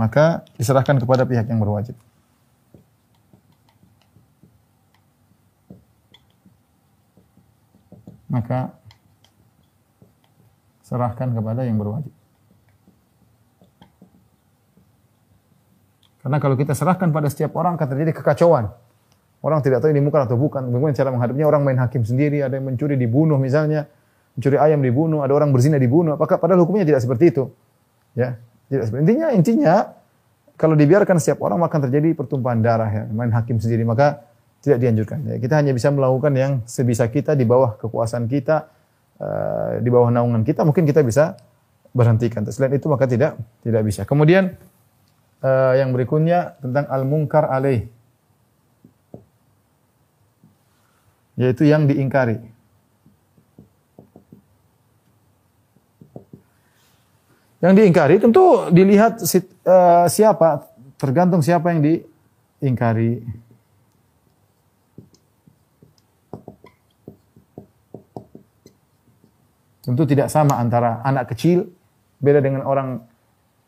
[0.00, 1.92] maka diserahkan kepada pihak yang berwajib.
[8.30, 8.79] Maka
[10.90, 12.10] serahkan kepada yang berwajib.
[16.20, 18.68] Karena kalau kita serahkan pada setiap orang akan terjadi kekacauan.
[19.40, 20.68] Orang tidak tahu ini muka atau bukan.
[20.68, 21.48] Bagaimana cara menghadapnya?
[21.48, 23.88] Orang main hakim sendiri, ada yang mencuri dibunuh misalnya,
[24.36, 26.20] mencuri ayam dibunuh, ada orang berzina dibunuh.
[26.20, 27.48] Apakah padahal hukumnya tidak seperti itu?
[28.12, 28.36] Ya,
[28.68, 29.74] tidak seperti intinya intinya
[30.60, 33.80] kalau dibiarkan setiap orang akan terjadi pertumpahan darah ya, main hakim sendiri.
[33.88, 34.28] Maka
[34.60, 35.24] tidak dianjurkan.
[35.24, 38.68] Ya, kita hanya bisa melakukan yang sebisa kita di bawah kekuasaan kita,
[39.20, 41.36] uh, di bawah naungan kita, mungkin kita bisa
[41.92, 42.42] berhentikan.
[42.48, 44.02] Selain itu maka tidak tidak bisa.
[44.08, 44.56] Kemudian
[45.44, 47.86] uh, yang berikutnya tentang al-munkar alaih.
[51.40, 52.36] Yaitu yang diingkari.
[57.60, 60.64] Yang diingkari tentu dilihat eh, siapa,
[60.96, 63.20] tergantung siapa yang diingkari.
[69.90, 71.66] Tentu tidak sama antara anak kecil
[72.22, 73.02] beda dengan orang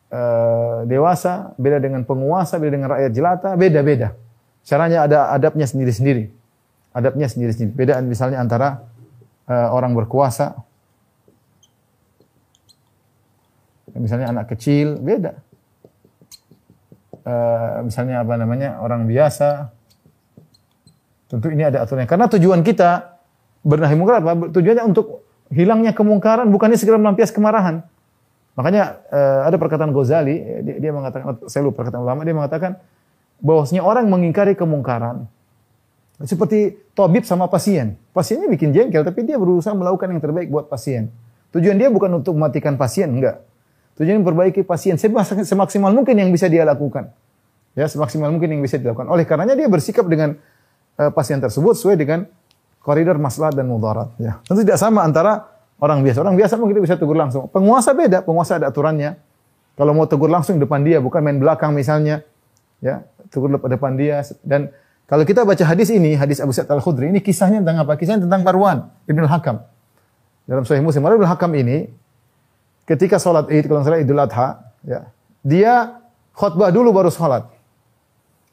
[0.06, 4.14] eh, dewasa, beda dengan penguasa, beda dengan rakyat jelata, beda-beda.
[4.62, 6.30] Caranya ada adabnya sendiri-sendiri.
[6.94, 7.74] Adabnya sendiri-sendiri.
[7.74, 8.86] Bedaan misalnya antara
[9.50, 10.62] eh, orang berkuasa,
[13.98, 15.42] misalnya anak kecil, beda.
[17.26, 19.74] Eh, misalnya apa namanya orang biasa,
[21.26, 22.06] tentu ini ada aturannya.
[22.06, 23.18] Karena tujuan kita
[23.66, 24.54] bernahi mungkar apa?
[24.54, 25.21] Tujuannya untuk
[25.52, 27.84] hilangnya kemungkaran, bukannya segera melampias kemarahan.
[28.56, 32.80] Makanya eh, ada perkataan Ghazali, dia, dia mengatakan, saya lupa perkataan ulama, dia mengatakan
[33.40, 35.28] bahwasanya orang mengingkari kemungkaran
[36.22, 37.98] seperti tabib sama pasien.
[38.14, 41.10] Pasiennya bikin jengkel, tapi dia berusaha melakukan yang terbaik buat pasien.
[41.52, 43.44] Tujuan dia bukan untuk mematikan pasien, enggak.
[44.00, 47.12] Tujuan memperbaiki pasien semak- semaksimal mungkin yang bisa dia lakukan.
[47.72, 49.08] Ya, semaksimal mungkin yang bisa dilakukan.
[49.08, 50.36] Oleh karenanya dia bersikap dengan
[51.00, 52.28] eh, pasien tersebut sesuai dengan
[52.82, 54.10] koridor maslahat dan mudarat.
[54.18, 54.42] Ya.
[54.44, 55.46] Tentu tidak sama antara
[55.78, 56.18] orang biasa.
[56.22, 57.46] Orang biasa mungkin bisa tegur langsung.
[57.48, 59.18] Penguasa beda, penguasa ada aturannya.
[59.78, 62.20] Kalau mau tegur langsung depan dia, bukan main belakang misalnya.
[62.82, 64.20] Ya, tegur depan dia.
[64.44, 64.68] Dan
[65.06, 67.96] kalau kita baca hadis ini, hadis Abu Sa'id Al-Khudri, ini kisahnya tentang apa?
[67.96, 69.56] Kisahnya tentang Marwan Ibn Al-Hakam.
[70.44, 71.86] Dalam Sahih Muslim, Marwan Ibn Al-Hakam ini,
[72.84, 75.06] ketika sholat id, kalau salah idul adha, ya,
[75.40, 76.02] dia
[76.34, 77.46] khutbah dulu baru sholat.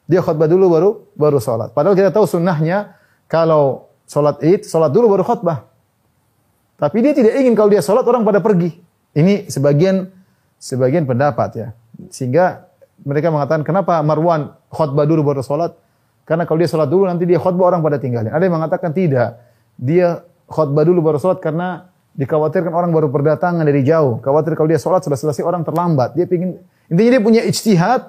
[0.09, 1.73] Dia khutbah dulu baru baru sholat.
[1.73, 2.97] Padahal kita tahu sunnahnya
[3.29, 5.69] kalau sholat id, sholat dulu baru khutbah.
[6.81, 8.73] Tapi dia tidak ingin kalau dia sholat orang pada pergi.
[9.13, 10.09] Ini sebagian
[10.57, 11.67] sebagian pendapat ya.
[12.09, 12.65] Sehingga
[13.05, 15.77] mereka mengatakan kenapa Marwan khutbah dulu baru sholat?
[16.25, 18.33] Karena kalau dia sholat dulu nanti dia khutbah orang pada tinggalin.
[18.33, 19.37] Ada yang mengatakan tidak.
[19.77, 24.17] Dia khutbah dulu baru sholat karena dikhawatirkan orang baru berdatangan dari jauh.
[24.23, 26.17] Khawatir kalau dia sholat sudah selesai orang terlambat.
[26.17, 26.57] Dia pingin
[26.89, 28.01] intinya dia punya ijtihad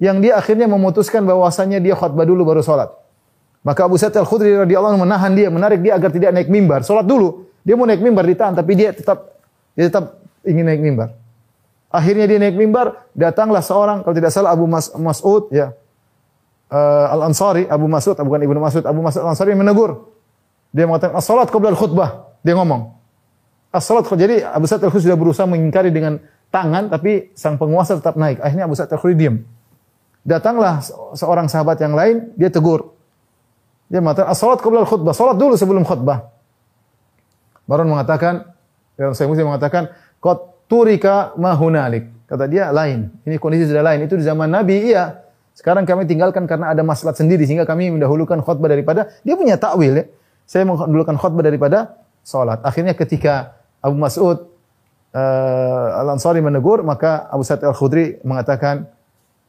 [0.00, 3.05] yang dia akhirnya memutuskan bahwasanya dia khutbah dulu baru sholat.
[3.66, 6.86] Maka Abu Sa'id Al-Khudri radhiyallahu anhu menahan dia, menarik dia agar tidak naik mimbar.
[6.86, 7.50] Sholat dulu.
[7.66, 9.42] Dia mau naik mimbar ditahan, tapi dia tetap
[9.74, 11.18] dia tetap ingin naik mimbar.
[11.90, 15.74] Akhirnya dia naik mimbar, datanglah seorang kalau tidak salah Abu Mas, Mas'ud ya.
[16.70, 20.14] Eh, Al-Ansari, Abu Mas'ud, bukan Ibnu Mas'ud, Abu Mas'ud Al-Ansari menegur.
[20.70, 22.38] Dia mengatakan as-salat qabla al-khutbah.
[22.46, 22.94] Dia ngomong.
[23.74, 26.16] As-salat jadi Abu Sa'id Al-Khudri sudah berusaha mengingkari dengan
[26.48, 28.40] tangan tapi sang penguasa tetap naik.
[28.40, 29.42] Akhirnya Abu Sa'id Al-Khudri diam.
[30.26, 32.95] Datanglah se- seorang sahabat yang lain, dia tegur.
[33.86, 35.14] Dia mengatakan as-salat qabla al-khutbah.
[35.14, 36.30] Salat dulu sebelum khutbah.
[37.66, 38.50] Marwan mengatakan,
[38.98, 42.10] dalam saya Muslim mengatakan, Qad turika mahunalik.
[42.26, 43.14] Kata dia lain.
[43.22, 44.06] Ini kondisi sudah lain.
[44.06, 45.22] Itu di zaman Nabi, iya.
[45.56, 50.04] Sekarang kami tinggalkan karena ada maslahat sendiri sehingga kami mendahulukan khutbah daripada dia punya takwil
[50.04, 50.04] ya.
[50.44, 52.60] Saya mendahulukan khutbah daripada salat.
[52.60, 54.52] Akhirnya ketika Abu Mas'ud
[55.16, 58.84] uh, Al-Ansari menegur, maka Abu Sa'id Al-Khudri mengatakan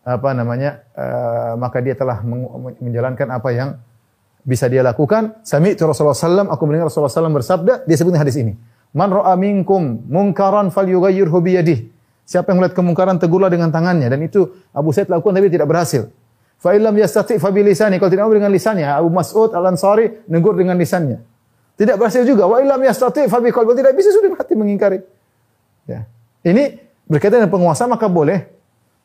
[0.08, 0.88] apa namanya?
[0.96, 2.24] uh, maka dia telah
[2.80, 3.70] menjalankan apa yang
[4.48, 5.44] bisa dia lakukan.
[5.44, 8.56] Sami itu Rasulullah SAW, aku mendengar Rasulullah SAW bersabda, dia sebutnya hadis ini.
[8.96, 11.92] Man ra'a minkum mungkaran falyughayyirhu biyadihi.
[12.24, 16.12] Siapa yang melihat kemungkaran tegurlah dengan tangannya dan itu Abu Said lakukan tapi tidak berhasil.
[16.60, 18.02] Fa illam yastati fa bilisani.
[18.02, 21.24] Kalau tidak mau dengan lisannya, Abu Mas'ud Al-Ansari negur dengan lisannya.
[21.80, 22.50] Tidak berhasil juga.
[22.50, 23.80] Wa illam yastati fa biqalbi.
[23.80, 25.00] Tidak bisa sudah hati mengingkari.
[25.88, 26.04] Ya.
[26.44, 28.57] Ini berkaitan dengan penguasa maka boleh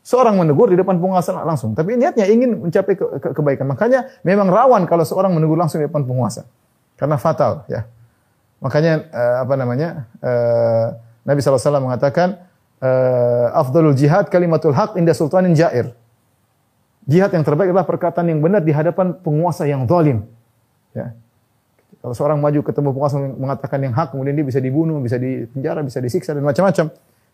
[0.03, 1.73] seorang menegur di depan penguasa langsung.
[1.79, 3.71] Tapi niatnya ingin mencapai ke- ke- kebaikan.
[3.71, 6.45] Makanya memang rawan kalau seorang menegur langsung di depan penguasa.
[6.99, 7.87] Karena fatal ya.
[8.63, 10.07] Makanya eh, apa namanya?
[10.23, 10.87] eh,
[11.23, 12.43] Nabi SAW mengatakan
[12.83, 15.95] eh, afdalul jihad kalimatul haq inda sultanin jair.
[17.07, 20.23] Jihad yang terbaik adalah perkataan yang benar di hadapan penguasa yang zalim.
[20.95, 21.15] Ya.
[22.03, 26.03] Kalau seorang maju ketemu penguasa mengatakan yang hak, kemudian dia bisa dibunuh, bisa dipenjara, bisa
[26.03, 26.91] disiksa dan macam-macam.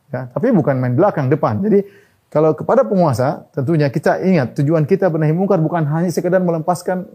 [0.09, 1.61] Ya, tapi bukan main belakang, depan.
[1.61, 1.85] Jadi
[2.29, 7.09] kalau kepada penguasa, tentunya kita ingat tujuan kita benahi mungkar bukan hanya sekedar melepaskan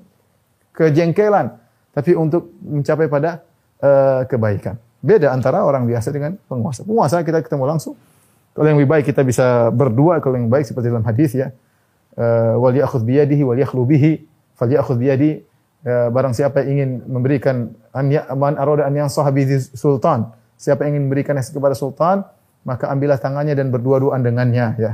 [0.74, 1.54] kejengkelan,
[1.94, 3.46] tapi untuk mencapai pada
[3.78, 4.82] eh, kebaikan.
[5.04, 6.82] Beda antara orang biasa dengan penguasa.
[6.82, 7.94] Penguasa kita ketemu langsung.
[8.58, 11.54] Kalau yang lebih baik kita bisa berdua, kalau yang baik seperti dalam hadis ya.
[12.14, 14.22] Eh, wal ya'khudh biyadihi wal yakhlu bihi
[14.54, 15.42] falyakhudh biyadi
[15.82, 19.34] eh, barang siapa yang ingin memberikan an ya, man arada an yansaha
[19.74, 22.22] sultan siapa yang ingin memberikan nasihat kepada sultan
[22.64, 24.92] maka ambillah tangannya dan berdua-duaan dengannya ya.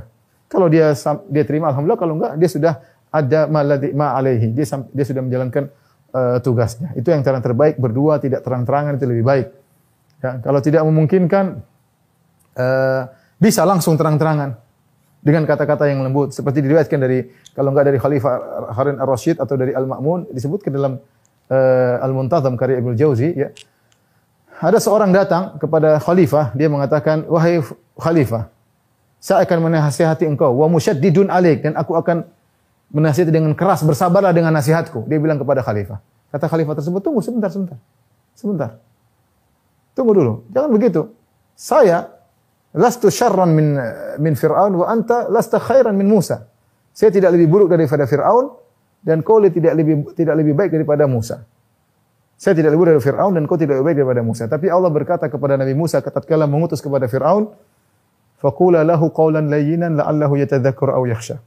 [0.50, 0.98] Kalau dia
[1.30, 2.02] dia terima alhamdulillah.
[2.02, 2.74] Kalau enggak dia sudah
[3.14, 4.50] ada maladhi ma alaihi.
[4.54, 5.70] Dia dia sudah menjalankan
[6.14, 6.98] eh, tugasnya.
[6.98, 7.78] Itu yang cara terbaik.
[7.78, 9.48] Berdua tidak terang-terangan itu lebih baik.
[10.20, 11.62] Ya kalau tidak memungkinkan
[12.58, 13.02] eh,
[13.38, 14.58] bisa langsung terang-terangan.
[15.20, 16.32] Dengan kata-kata yang lembut.
[16.32, 18.34] Seperti diriwayatkan dari kalau enggak dari Khalifah
[18.72, 20.96] Harun Ar-Rasyid atau dari Al-Ma'mun disebutkan dalam
[21.52, 23.52] uh, Al-Muntazam karya Ibnu Jauzi ya.
[24.60, 27.64] Ada seorang datang kepada khalifah dia mengatakan wahai
[27.96, 28.52] khalifah
[29.24, 32.28] Saya akan menasihati engkau wa musyaddidun alaik dan aku akan
[32.92, 35.06] menasihati dengan keras, bersabarlah dengan nasihatku.
[35.06, 36.00] Dia bilang kepada khalifah.
[36.32, 37.78] Kata khalifah tersebut, tunggu sebentar, sebentar.
[38.34, 38.70] Sebentar.
[39.94, 40.34] Tunggu dulu.
[40.54, 41.02] Jangan begitu.
[41.54, 42.08] Saya
[42.72, 43.76] lastu syarran min
[44.22, 46.48] min Fir'aun wa anta lasta khairan min Musa.
[46.94, 48.56] Saya tidak lebih buruk daripada Fir'aun
[49.04, 51.44] dan kau tidak lebih tidak lebih baik daripada Musa.
[52.40, 54.48] Saya tidak lebih dari Fir'aun dan kau tidak lebih baik daripada Musa.
[54.48, 57.52] Tapi Allah berkata kepada Nabi Musa tatkala mengutus kepada Fir'aun,
[58.40, 61.44] "Faqula lahu qawlan layyinan la'allahu yatadhakkaru aw yakhsha."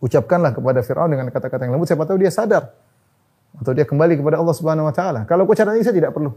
[0.00, 2.72] Ucapkanlah kepada Fir'aun dengan kata-kata yang lembut, siapa tahu dia sadar
[3.60, 5.28] atau dia kembali kepada Allah Subhanahu wa taala.
[5.28, 6.32] Kalau kau cara ini saya tidak perlu.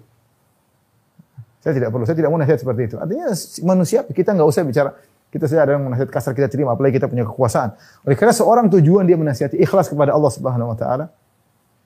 [1.63, 2.95] Saya tidak perlu, saya tidak mau nasihat seperti itu.
[2.99, 3.31] Artinya
[3.63, 4.91] manusia kita nggak usah bicara
[5.27, 7.75] kita saja ada yang menasihat kasar kita terima, apalagi kita punya kekuasaan.
[8.07, 11.11] Oleh karena seorang tujuan dia menasihati ikhlas kepada Allah Subhanahu wa taala.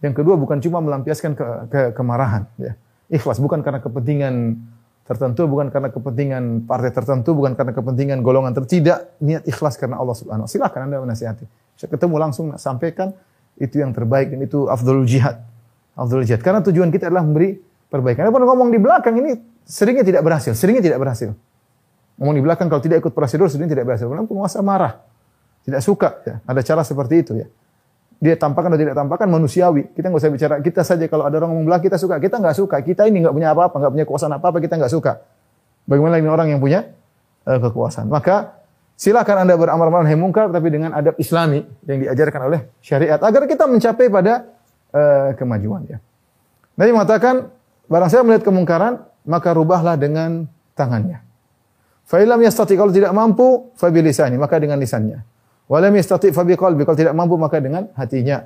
[0.01, 2.73] Yang kedua bukan cuma melampiaskan ke, ke kemarahan, ya.
[3.11, 4.57] Ikhlas bukan karena kepentingan
[5.05, 8.87] tertentu, bukan karena kepentingan partai tertentu, bukan karena kepentingan golongan tertentu,
[9.21, 10.47] niat ikhlas karena Allah Subhanahu.
[10.47, 11.45] Silakan Anda menasihati.
[11.75, 13.11] Saya ketemu langsung sampaikan
[13.59, 15.43] itu yang terbaik dan itu afdalul jihad.
[15.93, 16.39] Afdalul jihad.
[16.39, 17.59] Karena tujuan kita adalah memberi
[17.91, 18.25] perbaikan.
[18.25, 19.35] Ada ngomong di belakang ini
[19.67, 21.35] seringnya tidak berhasil, seringnya tidak berhasil.
[22.15, 24.07] Ngomong di belakang kalau tidak ikut prosedur seringnya tidak berhasil.
[24.07, 25.03] Karena penguasa marah,
[25.67, 26.09] tidak suka.
[26.23, 26.35] Ya.
[26.47, 27.47] Ada cara seperti itu ya.
[28.21, 29.97] Dia tampakkan atau tidak tampakkan manusiawi.
[29.97, 32.21] Kita nggak usah bicara kita saja kalau ada orang belakang kita suka.
[32.21, 32.77] Kita nggak suka.
[32.85, 34.57] Kita ini nggak punya apa-apa, nggak punya kekuasaan apa-apa.
[34.61, 35.25] Kita nggak suka.
[35.89, 36.85] Bagaimana ini orang yang punya
[37.49, 38.05] uh, kekuasaan?
[38.13, 38.61] Maka
[38.93, 43.65] silakan anda beramar ma'ruf nahi tapi dengan adab Islami yang diajarkan oleh syariat agar kita
[43.65, 44.53] mencapai pada
[44.93, 45.97] uh, kemajuan ya.
[46.77, 47.49] Nabi mengatakan
[47.89, 50.45] barang saya melihat kemungkaran maka rubahlah dengan
[50.77, 51.25] tangannya.
[52.05, 55.25] Fa'ilam yastati kalau tidak mampu fabilisani maka dengan lisannya.
[55.71, 58.43] Walam yastati fa biqalbi kalau tidak mampu maka dengan hatinya.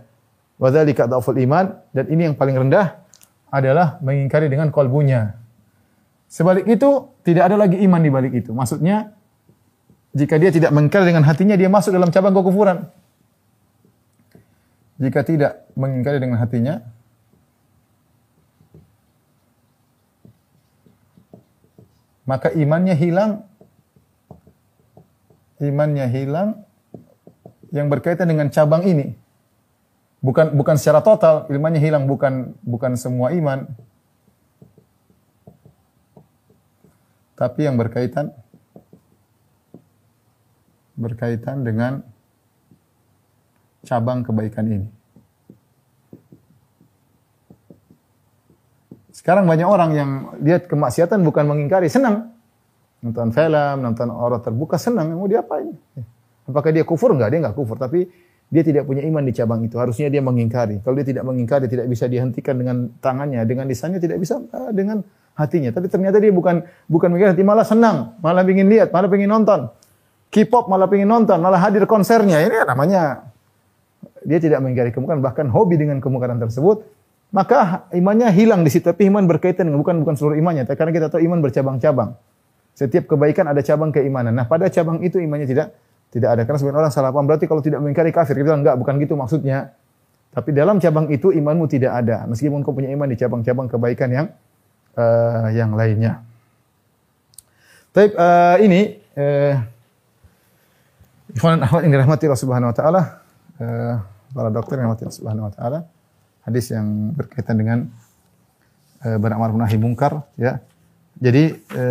[0.61, 3.01] Wa dzalika dhaful iman dan ini yang paling rendah
[3.49, 5.33] adalah mengingkari dengan kolbunya.
[6.29, 8.53] Sebalik itu tidak ada lagi iman di balik itu.
[8.53, 9.09] Maksudnya
[10.13, 12.93] jika dia tidak mengingkari dengan hatinya dia masuk dalam cabang kekufuran.
[15.01, 16.85] Jika tidak mengingkari dengan hatinya
[22.29, 23.43] maka imannya hilang
[25.59, 26.63] imannya hilang
[27.75, 29.11] yang berkaitan dengan cabang ini
[30.23, 33.67] bukan bukan secara total imannya hilang bukan bukan semua iman
[37.35, 38.31] tapi yang berkaitan
[40.95, 41.99] berkaitan dengan
[43.83, 44.87] cabang kebaikan ini
[49.25, 52.29] Sekarang banyak orang yang lihat kemaksiatan bukan mengingkari, senang.
[53.01, 55.17] Nonton film, nonton orang terbuka, senang.
[55.17, 55.73] Mau diapain?
[56.45, 57.13] Apakah dia kufur?
[57.13, 57.77] Enggak, dia enggak kufur.
[57.77, 58.05] Tapi
[58.49, 59.75] dia tidak punya iman di cabang itu.
[59.81, 60.81] Harusnya dia mengingkari.
[60.85, 65.01] Kalau dia tidak mengingkari, tidak bisa dihentikan dengan tangannya, dengan lisannya, tidak bisa uh, dengan
[65.33, 65.73] hatinya.
[65.73, 69.69] Tapi ternyata dia bukan bukan mengingkari hati, malah senang, malah ingin lihat, malah ingin nonton.
[70.29, 72.45] K-pop malah ingin nonton, malah hadir konsernya.
[72.45, 73.25] Ini namanya
[74.21, 76.85] dia tidak mengingkari kemungkaran, bahkan hobi dengan kemungkaran tersebut
[77.35, 78.87] maka imannya hilang di situ.
[78.87, 80.63] Tapi iman berkaitan dengan bukan bukan seluruh imannya.
[80.71, 82.15] Karena kita tahu iman bercabang-cabang.
[82.75, 84.31] Setiap kebaikan ada cabang keimanan.
[84.31, 85.75] Nah, pada cabang itu imannya tidak
[86.11, 86.41] tidak ada.
[86.43, 88.37] Karena sebagian orang salah paham berarti kalau tidak mengingkari kafir.
[88.37, 89.73] Kita bilang enggak, bukan gitu maksudnya.
[90.35, 92.27] Tapi dalam cabang itu imanmu tidak ada.
[92.27, 94.27] Meskipun kau punya iman di cabang-cabang kebaikan yang
[94.99, 96.21] uh, yang lainnya.
[97.95, 99.55] Tapi uh, ini uh,
[101.31, 103.01] Ikhwan Ahmad yang dirahmati Allah Subhanahu wa taala,
[103.63, 103.95] uh,
[104.35, 105.79] para dokter yang dirahmati Allah Subhanahu wa taala
[106.45, 107.77] hadis yang berkaitan dengan
[109.01, 110.61] eh, beramar nahi mungkar ya.
[111.15, 111.83] Jadi e,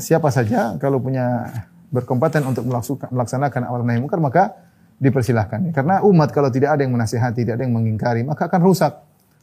[0.00, 1.44] siapa saja kalau punya
[1.92, 2.64] berkompeten untuk
[3.12, 4.72] melaksanakan amar nahi mungkar maka
[5.02, 5.74] dipersilahkan.
[5.74, 8.92] Karena umat kalau tidak ada yang menasihati, tidak ada yang mengingkari, maka akan rusak.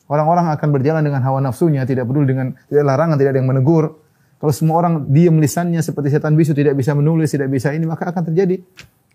[0.10, 4.00] Orang-orang akan berjalan dengan hawa nafsunya, tidak peduli dengan tidak larangan, tidak ada yang menegur.
[4.40, 8.10] Kalau semua orang diam lisannya seperti setan bisu, tidak bisa menulis, tidak bisa ini, maka
[8.10, 8.64] akan terjadi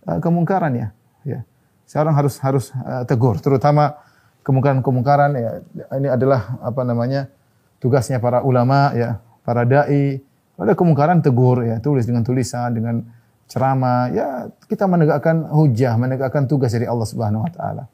[0.07, 0.89] uh, kemungkaran ya.
[1.25, 1.41] ya.
[1.89, 3.97] Seorang harus harus uh, tegur, terutama
[4.45, 5.51] kemungkaran-kemungkaran ya
[5.97, 7.33] ini adalah apa namanya
[7.81, 10.21] tugasnya para ulama ya, para dai.
[10.55, 13.03] Ada kemungkaran tegur ya, tulis dengan tulisan, dengan
[13.49, 14.27] ceramah, ya
[14.67, 17.85] kita menegakkan hujah, menegakkan tugas dari Allah Subhanahu wa taala.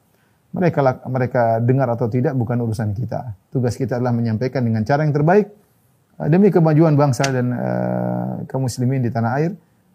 [0.51, 3.35] Mereka mereka dengar atau tidak bukan urusan kita.
[3.51, 5.47] Tugas kita adalah menyampaikan dengan cara yang terbaik
[6.19, 9.51] eh, demi kemajuan bangsa dan uh, kaum muslimin di tanah air.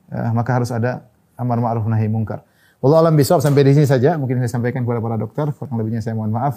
[0.06, 1.04] Uh, maka harus ada
[1.36, 2.40] amar ma'ruf nahi mungkar.
[2.80, 4.16] Allah alam bisawab sampai di sini saja.
[4.16, 5.50] Mungkin saya sampaikan kepada para dokter.
[5.52, 6.56] Kurang lebihnya saya mohon maaf.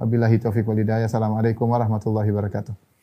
[0.00, 1.04] Wabillahi taufiq wal hidayah.
[1.10, 2.93] Assalamualaikum warahmatullahi wabarakatuh.